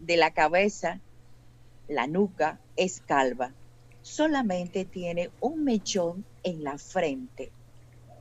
[0.00, 1.00] de la cabeza,
[1.88, 3.52] la nuca, es calva.
[4.02, 7.52] Solamente tiene un mechón en la frente,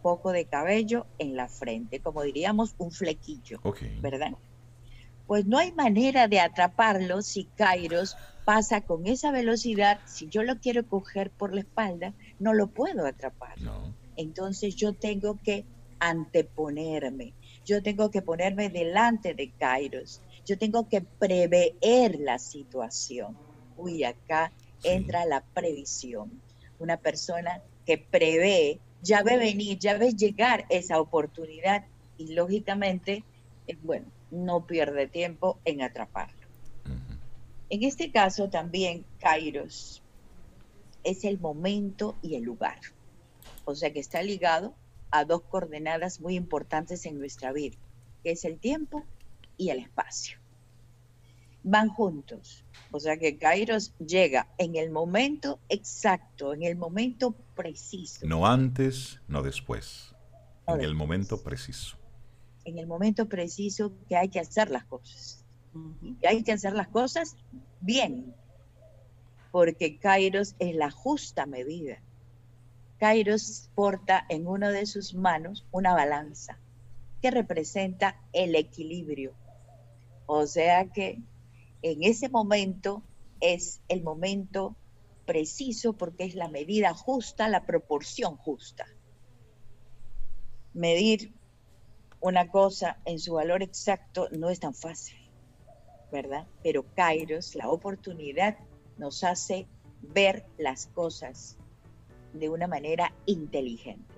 [0.01, 3.59] poco de cabello en la frente, como diríamos un flequillo,
[4.01, 4.33] ¿verdad?
[5.27, 9.99] Pues no hay manera de atraparlo si Kairos pasa con esa velocidad.
[10.05, 13.55] Si yo lo quiero coger por la espalda, no lo puedo atrapar.
[14.15, 15.65] Entonces yo tengo que
[15.99, 17.33] anteponerme,
[17.65, 23.37] yo tengo que ponerme delante de Kairos, yo tengo que prever la situación.
[23.77, 24.51] Uy, acá
[24.83, 26.41] entra la previsión.
[26.79, 31.85] Una persona que prevé, ya ve venir, ya ve llegar esa oportunidad
[32.17, 33.23] y lógicamente,
[33.67, 36.42] eh, bueno, no pierde tiempo en atraparlo.
[37.73, 40.03] En este caso también, Kairos
[41.03, 42.79] es el momento y el lugar.
[43.65, 44.75] O sea que está ligado
[45.09, 47.75] a dos coordenadas muy importantes en nuestra vida,
[48.21, 49.03] que es el tiempo
[49.57, 50.37] y el espacio.
[51.63, 52.63] Van juntos.
[52.91, 58.23] O sea que Kairos llega en el momento exacto, en el momento preciso.
[58.27, 60.13] No antes, no después.
[60.67, 61.97] en el momento preciso.
[62.65, 65.42] En el momento preciso que hay que hacer las cosas.
[66.01, 67.35] Y hay que hacer las cosas
[67.81, 68.33] bien,
[69.51, 71.99] porque Kairos es la justa medida.
[72.99, 76.59] Kairos porta en una de sus manos una balanza
[77.21, 79.33] que representa el equilibrio.
[80.25, 81.21] O sea que
[81.81, 83.03] en ese momento
[83.41, 84.75] es el momento
[85.25, 88.85] preciso porque es la medida justa, la proporción justa.
[90.73, 91.33] Medir
[92.19, 95.17] una cosa en su valor exacto no es tan fácil,
[96.61, 98.57] Pero Kairos, la oportunidad,
[98.97, 99.65] nos hace
[100.01, 101.57] ver las cosas
[102.33, 104.13] de una manera inteligente.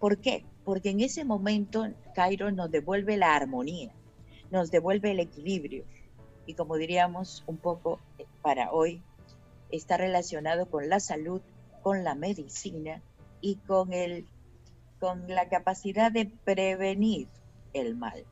[0.00, 0.44] ¿Por qué?
[0.64, 3.92] Porque en ese momento Kairos nos devuelve la armonía,
[4.50, 5.84] nos devuelve el equilibrio.
[6.46, 9.00] Y como diríamos un poco eh, para hoy,
[9.70, 11.40] está relacionado con la salud,
[11.82, 13.00] con la medicina
[13.40, 14.26] y con, el,
[14.98, 17.28] con la capacidad de prevenir
[17.74, 18.24] el mal.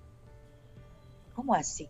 [1.35, 1.88] ¿Cómo así?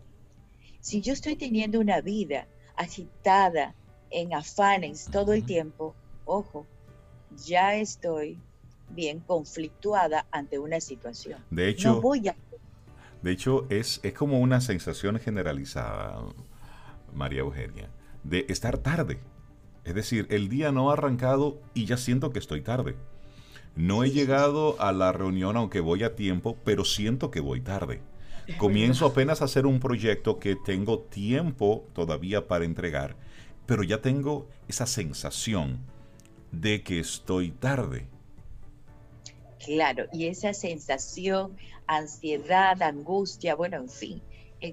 [0.81, 3.75] Si yo estoy teniendo una vida agitada,
[4.11, 6.67] en afanes todo el tiempo, ojo,
[7.45, 8.37] ya estoy
[8.89, 11.39] bien conflictuada ante una situación.
[11.49, 12.01] De hecho,
[13.21, 16.19] de hecho es, es como una sensación generalizada,
[17.13, 17.89] María Eugenia,
[18.23, 19.19] de estar tarde.
[19.83, 22.95] Es decir, el día no ha arrancado y ya siento que estoy tarde.
[23.75, 28.01] No he llegado a la reunión aunque voy a tiempo, pero siento que voy tarde.
[28.57, 33.15] Comienzo apenas a hacer un proyecto que tengo tiempo todavía para entregar,
[33.65, 35.79] pero ya tengo esa sensación
[36.51, 38.07] de que estoy tarde.
[39.63, 44.21] Claro, y esa sensación, ansiedad, angustia, bueno, en fin,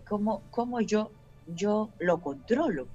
[0.06, 1.10] ¿cómo, cómo yo,
[1.46, 2.88] yo lo controlo?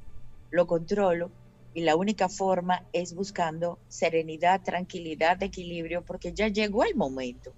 [0.49, 1.29] Lo controlo
[1.75, 7.53] y la única forma es buscando serenidad, tranquilidad, equilibrio, porque ya llegó el momento.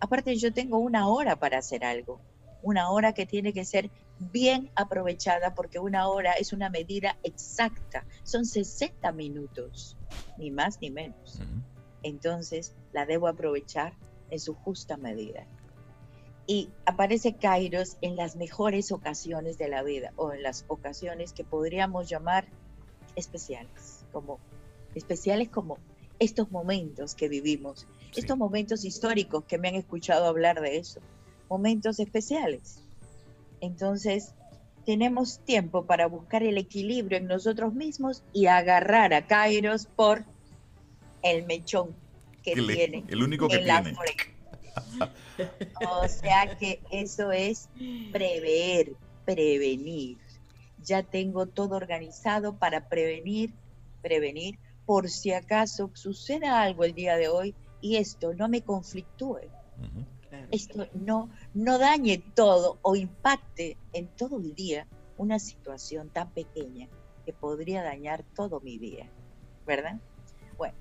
[0.00, 2.20] Aparte, yo tengo una hora para hacer algo
[2.66, 8.04] una hora que tiene que ser bien aprovechada porque una hora es una medida exacta,
[8.24, 9.96] son 60 minutos,
[10.36, 11.38] ni más ni menos.
[12.02, 13.92] Entonces la debo aprovechar
[14.30, 15.46] en su justa medida.
[16.48, 21.44] Y aparece Kairos en las mejores ocasiones de la vida o en las ocasiones que
[21.44, 22.48] podríamos llamar
[23.14, 24.40] especiales, como
[24.96, 25.78] especiales como
[26.18, 31.00] estos momentos que vivimos, estos momentos históricos que me han escuchado hablar de eso,
[31.48, 32.82] momentos especiales.
[33.60, 34.34] Entonces,
[34.84, 40.24] tenemos tiempo para buscar el equilibrio en nosotros mismos y agarrar a Kairos por
[41.22, 41.94] el mechón
[42.42, 43.04] que tiene.
[43.08, 43.96] El único que tiene.
[45.90, 47.68] o sea que eso es
[48.12, 48.92] prever,
[49.24, 50.18] prevenir.
[50.84, 53.52] Ya tengo todo organizado para prevenir,
[54.02, 59.40] prevenir por si acaso suceda algo el día de hoy y esto no me conflictúe
[60.50, 66.88] esto no, no dañe todo o impacte en todo el día una situación tan pequeña
[67.24, 69.08] que podría dañar todo mi día,
[69.66, 69.98] ¿verdad?
[70.56, 70.74] Bueno,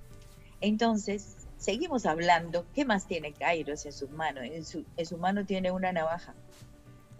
[0.62, 2.66] entonces seguimos hablando.
[2.74, 4.44] ¿Qué más tiene Kairos en sus manos?
[4.44, 6.36] En su, en su mano tiene una navaja.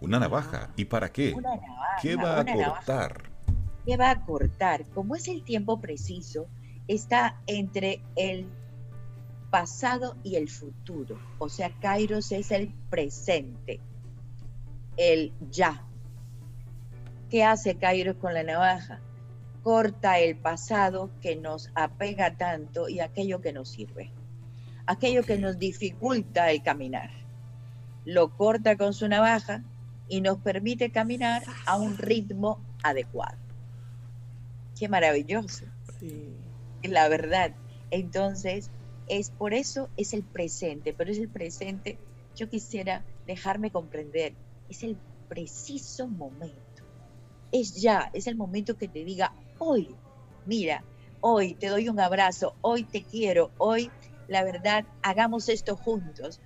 [0.00, 0.72] ¿Una navaja?
[0.76, 1.32] ¿Y para qué?
[1.34, 3.22] Una navaja, ¿Qué va a cortar?
[3.84, 4.84] ¿Qué va a cortar?
[4.94, 6.46] Como es el tiempo preciso,
[6.86, 8.46] está entre el
[9.56, 11.18] pasado y el futuro.
[11.38, 13.80] O sea, Kairos es el presente,
[14.98, 15.82] el ya.
[17.30, 19.00] ¿Qué hace Kairos con la navaja?
[19.62, 24.12] Corta el pasado que nos apega tanto y aquello que nos sirve,
[24.84, 27.08] aquello que nos dificulta el caminar.
[28.04, 29.64] Lo corta con su navaja
[30.06, 33.38] y nos permite caminar a un ritmo adecuado.
[34.78, 35.64] Qué maravilloso.
[35.98, 36.36] Sí.
[36.82, 37.54] La verdad.
[37.90, 38.70] Entonces,
[39.08, 41.98] es por eso es el presente, pero es el presente,
[42.34, 44.34] yo quisiera dejarme comprender,
[44.68, 44.96] es el
[45.28, 46.82] preciso momento.
[47.52, 49.94] Es ya, es el momento que te diga, hoy,
[50.44, 50.84] mira,
[51.20, 53.90] hoy te doy un abrazo, hoy te quiero, hoy
[54.28, 56.40] la verdad, hagamos esto juntos.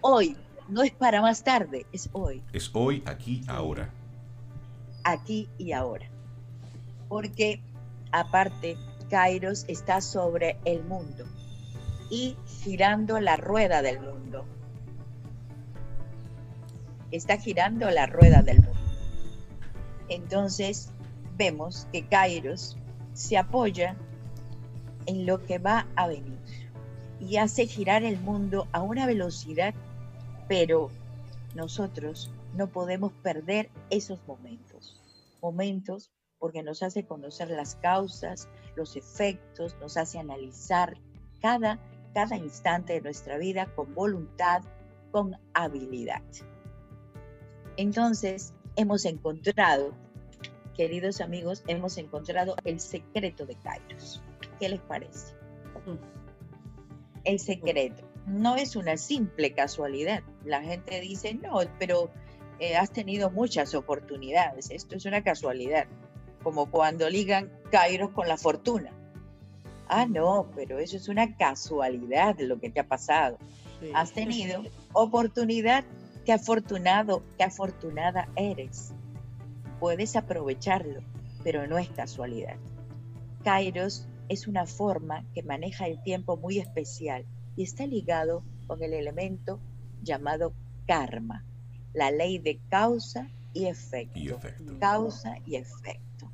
[0.00, 0.36] Hoy,
[0.68, 2.42] no es para más tarde, es hoy.
[2.52, 3.92] Es hoy, aquí, ahora.
[5.04, 6.08] Aquí y ahora.
[7.08, 7.60] Porque
[8.10, 8.78] aparte,
[9.10, 11.26] Kairos está sobre el mundo
[12.10, 14.44] y girando la rueda del mundo.
[17.10, 18.78] Está girando la rueda del mundo.
[20.08, 20.92] Entonces,
[21.36, 22.76] vemos que Kairos
[23.14, 23.96] se apoya
[25.06, 26.38] en lo que va a venir
[27.20, 29.74] y hace girar el mundo a una velocidad,
[30.48, 30.90] pero
[31.54, 35.00] nosotros no podemos perder esos momentos.
[35.40, 40.96] Momentos porque nos hace conocer las causas, los efectos, nos hace analizar
[41.40, 41.78] cada,
[42.14, 44.62] cada instante de nuestra vida con voluntad,
[45.10, 46.22] con habilidad.
[47.76, 49.94] Entonces, hemos encontrado,
[50.76, 54.22] queridos amigos, hemos encontrado el secreto de Kairos.
[54.58, 55.34] ¿Qué les parece?
[57.24, 60.22] El secreto no es una simple casualidad.
[60.44, 62.10] La gente dice, no, pero
[62.58, 64.70] eh, has tenido muchas oportunidades.
[64.70, 65.86] Esto es una casualidad
[66.42, 68.92] como cuando ligan Kairos con la fortuna.
[69.92, 73.38] Ah, no, pero eso es una casualidad de lo que te ha pasado.
[73.92, 74.62] Has tenido
[74.92, 75.84] oportunidad,
[76.24, 78.92] qué afortunado, qué afortunada eres.
[79.80, 81.00] Puedes aprovecharlo,
[81.42, 82.54] pero no es casualidad.
[83.42, 87.24] Kairos es una forma que maneja el tiempo muy especial
[87.56, 89.58] y está ligado con el elemento
[90.04, 90.52] llamado
[90.86, 91.44] karma,
[91.94, 94.16] la ley de causa y efecto.
[94.20, 94.78] Y efecto.
[94.78, 96.30] Causa y efecto.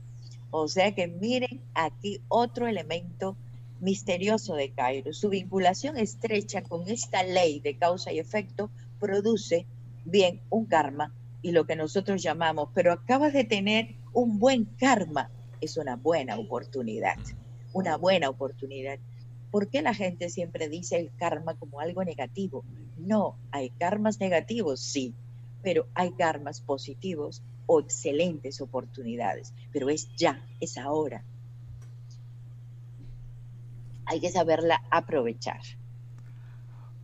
[0.50, 3.34] O sea que miren aquí otro elemento
[3.80, 5.12] misterioso de Cairo.
[5.12, 9.66] Su vinculación estrecha con esta ley de causa y efecto produce
[10.04, 11.12] bien un karma
[11.42, 16.38] y lo que nosotros llamamos, pero acabas de tener un buen karma, es una buena
[16.38, 17.16] oportunidad,
[17.72, 18.98] una buena oportunidad.
[19.50, 22.64] ¿Por qué la gente siempre dice el karma como algo negativo?
[22.98, 25.14] No, hay karmas negativos, sí,
[25.62, 31.24] pero hay karmas positivos o excelentes oportunidades, pero es ya, es ahora.
[34.06, 35.60] Hay que saberla aprovechar.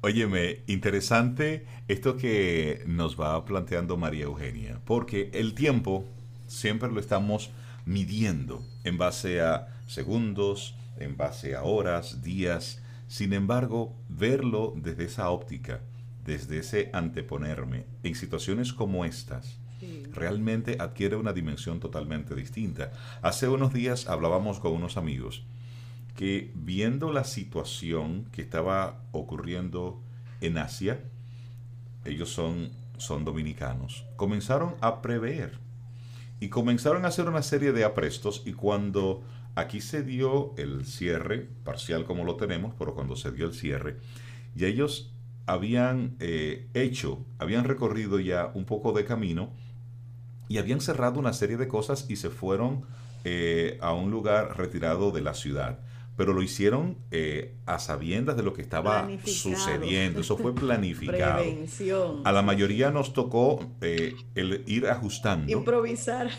[0.00, 6.05] Óyeme, interesante esto que nos va planteando María Eugenia, porque el tiempo
[6.48, 7.50] siempre lo estamos
[7.84, 12.82] midiendo en base a segundos, en base a horas, días.
[13.07, 15.80] Sin embargo, verlo desde esa óptica,
[16.24, 19.59] desde ese anteponerme, en situaciones como estas,
[20.12, 22.92] realmente adquiere una dimensión totalmente distinta.
[23.22, 25.44] Hace unos días hablábamos con unos amigos
[26.14, 30.00] que viendo la situación que estaba ocurriendo
[30.40, 31.00] en Asia,
[32.04, 35.58] ellos son, son dominicanos, comenzaron a prever
[36.40, 39.22] y comenzaron a hacer una serie de aprestos y cuando
[39.54, 43.98] aquí se dio el cierre, parcial como lo tenemos, pero cuando se dio el cierre,
[44.56, 45.12] y ellos
[45.46, 49.50] habían eh, hecho, habían recorrido ya un poco de camino
[50.48, 52.84] y habían cerrado una serie de cosas y se fueron
[53.24, 55.78] eh, a un lugar retirado de la ciudad.
[56.16, 60.20] Pero lo hicieron eh, a sabiendas de lo que estaba sucediendo.
[60.20, 61.42] Eso fue planificado.
[62.24, 65.50] A la mayoría nos tocó eh, el ir ajustando.
[65.50, 66.30] Improvisar.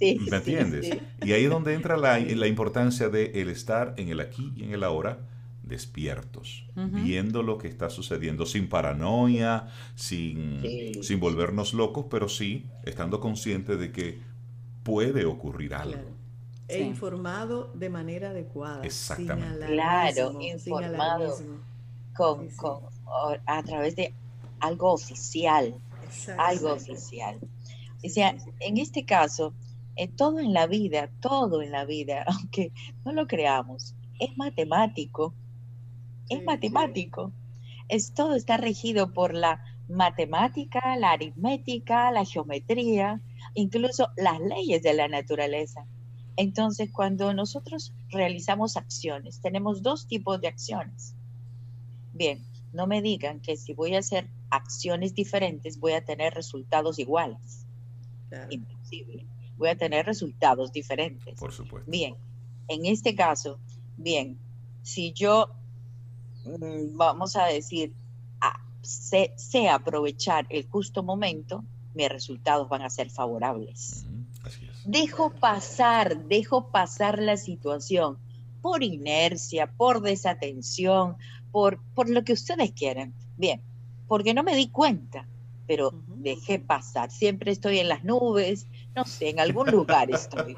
[0.00, 0.98] ¿Me entiendes?
[1.22, 4.64] Y ahí es donde entra la, la importancia de el estar en el aquí y
[4.64, 5.18] en el ahora
[5.70, 10.60] despiertos, viendo lo que está sucediendo, sin paranoia, sin,
[11.00, 14.18] sin volvernos locos, pero sí estando conscientes de que
[14.82, 16.19] puede ocurrir algo.
[16.70, 18.84] E informado de manera adecuada.
[18.84, 19.66] Exactamente.
[19.66, 21.36] Claro, informado
[22.14, 22.82] con, con,
[23.46, 24.14] a través de
[24.60, 25.74] algo oficial.
[26.38, 27.38] Algo oficial.
[28.04, 29.52] O sea, en este caso,
[29.96, 32.72] eh, todo en la vida, todo en la vida, aunque
[33.04, 35.34] no lo creamos, es matemático
[36.30, 37.32] es matemático.
[37.88, 43.20] Es, todo está regido por la matemática, la aritmética, la geometría,
[43.54, 45.84] incluso las leyes de la naturaleza.
[46.40, 51.14] Entonces, cuando nosotros realizamos acciones, tenemos dos tipos de acciones.
[52.12, 56.98] Bien, no me digan que si voy a hacer acciones diferentes voy a tener resultados
[56.98, 57.66] iguales.
[58.48, 59.26] Imposible.
[59.58, 61.38] Voy a tener resultados diferentes.
[61.38, 61.90] Por supuesto.
[61.90, 62.14] Bien,
[62.68, 63.58] en este caso,
[63.96, 64.38] bien,
[64.82, 65.50] si yo
[66.44, 67.92] Mm, vamos a decir,
[68.82, 71.64] sé, aprovechar el justo momento,
[71.94, 74.06] mis resultados van a ser favorables.
[74.84, 78.18] Dejo pasar, dejo pasar la situación
[78.62, 81.16] por inercia, por desatención,
[81.50, 83.14] por, por lo que ustedes quieran.
[83.36, 83.62] Bien,
[84.06, 85.26] porque no me di cuenta,
[85.66, 87.10] pero dejé pasar.
[87.10, 90.56] Siempre estoy en las nubes, no sé, en algún lugar estoy.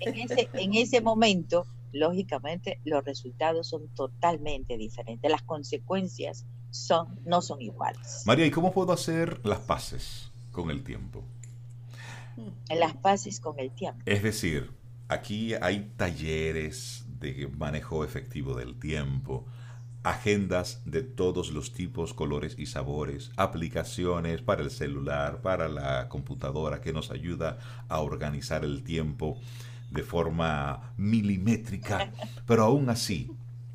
[0.00, 7.42] En ese, en ese momento lógicamente los resultados son totalmente diferentes, las consecuencias son, no
[7.42, 8.22] son iguales.
[8.26, 11.24] María, ¿y cómo puedo hacer las paces con el tiempo?
[12.68, 14.00] Las paces con el tiempo.
[14.06, 14.70] Es decir,
[15.08, 19.46] aquí hay talleres de manejo efectivo del tiempo,
[20.02, 26.80] agendas de todos los tipos, colores y sabores, aplicaciones para el celular, para la computadora
[26.80, 27.58] que nos ayuda
[27.88, 29.40] a organizar el tiempo
[29.90, 32.12] de forma milimétrica,
[32.46, 33.32] pero aún así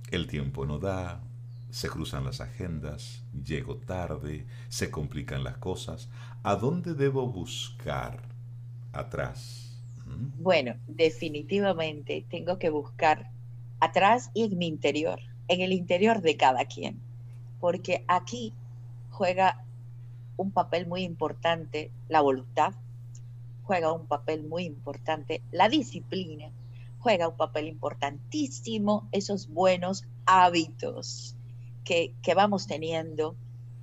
[0.09, 1.21] el tiempo no da,
[1.69, 6.09] se cruzan las agendas, llego tarde, se complican las cosas.
[6.43, 8.30] ¿A dónde debo buscar
[8.93, 9.81] atrás?
[10.39, 13.29] Bueno, definitivamente tengo que buscar
[13.79, 15.19] atrás y en mi interior
[15.51, 16.97] en el interior de cada quien,
[17.59, 18.53] porque aquí
[19.09, 19.65] juega
[20.37, 22.73] un papel muy importante la voluntad,
[23.63, 26.51] juega un papel muy importante la disciplina,
[26.99, 31.35] juega un papel importantísimo esos buenos hábitos
[31.83, 33.35] que, vamos teniendo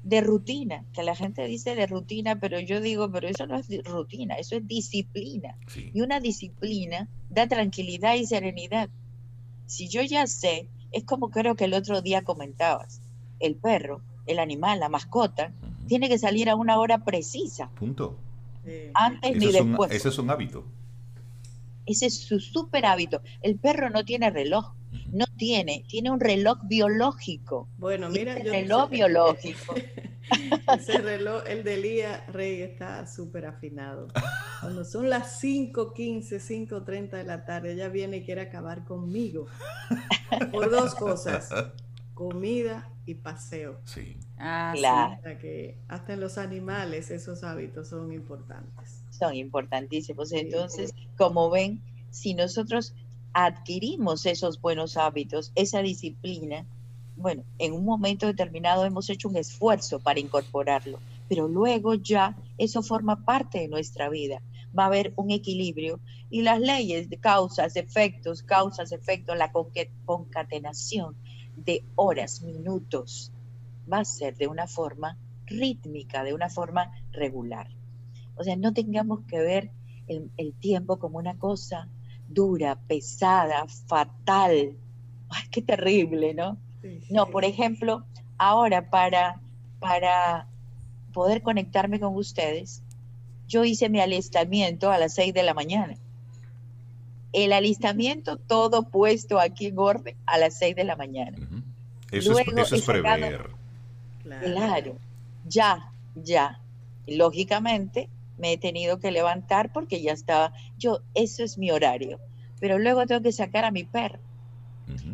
[0.02, 3.68] de rutina, que la gente dice de rutina, pero yo digo, pero eso no es
[3.84, 5.56] rutina, eso es disciplina.
[5.92, 8.88] Y una disciplina da tranquilidad y serenidad.
[9.66, 13.00] Si yo ya sé es como creo que el otro día comentabas,
[13.40, 15.52] el perro, el animal, la mascota,
[15.86, 17.70] tiene que salir a una hora precisa.
[17.78, 18.16] Punto.
[18.94, 19.90] Antes ni después.
[19.90, 20.64] ese es un hábito.
[21.86, 23.22] Ese es su súper hábito.
[23.40, 24.74] El perro no tiene reloj,
[25.12, 27.68] no tiene, tiene un reloj biológico.
[27.78, 29.74] Bueno, mira, yo reloj biológico.
[30.78, 34.08] Ese reloj, el de Lía Rey, está súper afinado.
[34.60, 39.46] Cuando son las 5.15, 5.30 de la tarde, ella viene y quiere acabar conmigo.
[40.52, 41.48] Por dos cosas,
[42.14, 43.80] comida y paseo.
[43.84, 44.16] Sí.
[44.36, 45.38] Ah, claro.
[45.40, 49.02] que hasta en los animales esos hábitos son importantes.
[49.10, 50.32] Son importantísimos.
[50.32, 51.80] Entonces, como ven,
[52.10, 52.94] si nosotros
[53.46, 56.66] adquirimos esos buenos hábitos, esa disciplina,
[57.16, 62.82] bueno, en un momento determinado hemos hecho un esfuerzo para incorporarlo, pero luego ya eso
[62.82, 64.42] forma parte de nuestra vida.
[64.76, 69.52] Va a haber un equilibrio y las leyes de causas, efectos, causas, efectos, la
[70.04, 71.14] concatenación
[71.56, 73.30] de horas, minutos,
[73.90, 75.16] va a ser de una forma
[75.46, 77.68] rítmica, de una forma regular.
[78.34, 79.70] O sea, no tengamos que ver
[80.08, 81.88] el, el tiempo como una cosa
[82.28, 84.76] dura, pesada, fatal.
[85.30, 86.56] Ay, qué terrible, ¿no?
[87.10, 88.04] No, por ejemplo,
[88.38, 89.40] ahora para,
[89.80, 90.46] para
[91.12, 92.82] poder conectarme con ustedes,
[93.48, 95.96] yo hice mi alistamiento a las 6 de la mañana.
[97.32, 101.38] El alistamiento todo puesto aquí en orden a las 6 de la mañana.
[102.10, 103.50] Eso es, prever.
[104.22, 104.96] Claro.
[105.46, 106.60] ya, ya.
[107.06, 108.08] lógicamente
[108.38, 112.18] me he tenido que levantar porque ya estaba, yo, eso es mi horario.
[112.60, 114.20] Pero luego tengo que sacar a mi perro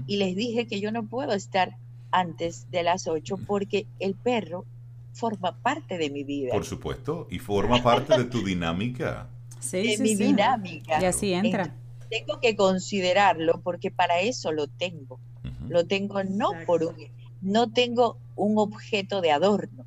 [0.07, 1.77] y les dije que yo no puedo estar
[2.11, 4.65] antes de las 8 porque el perro
[5.13, 6.53] forma parte de mi vida.
[6.53, 9.29] Por supuesto, y forma parte de tu dinámica.
[9.61, 11.01] Sí, de mi dinámica.
[11.01, 11.75] Y así entra.
[12.11, 15.19] tengo que considerarlo porque para eso lo tengo.
[15.69, 16.95] Lo tengo no por un,
[17.41, 19.87] no tengo un objeto de adorno.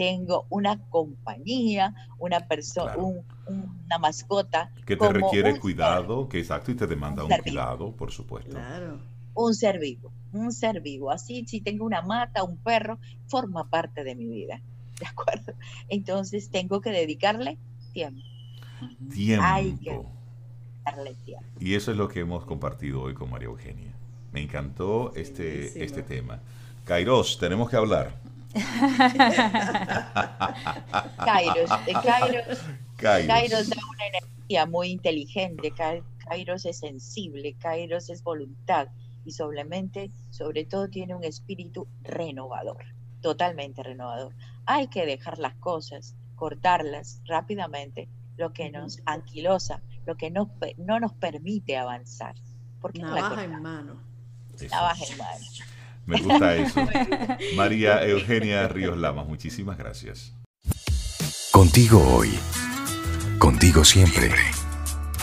[0.00, 4.72] Tengo una compañía, una persona, una mascota.
[4.86, 8.52] Que te requiere cuidado, que exacto, y te demanda un, un cuidado, por supuesto.
[8.52, 8.98] Claro
[9.34, 11.10] un ser vivo, un ser vivo.
[11.10, 12.98] Así, si tengo una mata, un perro,
[13.28, 14.60] forma parte de mi vida.
[14.98, 15.54] ¿De acuerdo?
[15.88, 17.58] Entonces tengo que dedicarle
[17.92, 18.22] tiempo.
[19.12, 19.44] Tiempo.
[19.46, 20.00] Hay que
[20.84, 21.46] darle tiempo.
[21.58, 23.92] Y eso es lo que hemos compartido hoy con María Eugenia.
[24.32, 26.40] Me encantó este, este tema.
[26.84, 28.14] Kairos, tenemos que hablar.
[31.24, 32.58] Kairos, eh, Kairos,
[32.96, 33.68] Kairos.
[33.68, 35.72] da una energía muy inteligente.
[36.28, 38.88] Kairos es sensible, Kairos es voluntad,
[39.24, 42.84] y solamente, sobre todo tiene un espíritu renovador,
[43.20, 44.34] totalmente renovador.
[44.66, 51.00] Hay que dejar las cosas, cortarlas rápidamente, lo que nos anquilosa, lo que no, no
[51.00, 52.34] nos permite avanzar.
[52.80, 54.00] Porque Navaja en mano.
[54.70, 55.44] Navaja en mano.
[56.10, 56.80] Me gusta eso.
[57.54, 60.34] María Eugenia Ríos Lamas, muchísimas gracias.
[61.52, 62.30] Contigo hoy.
[63.38, 64.32] Contigo siempre.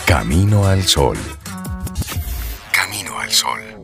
[0.06, 1.18] Camino al sol.
[2.72, 3.77] Camino al sol.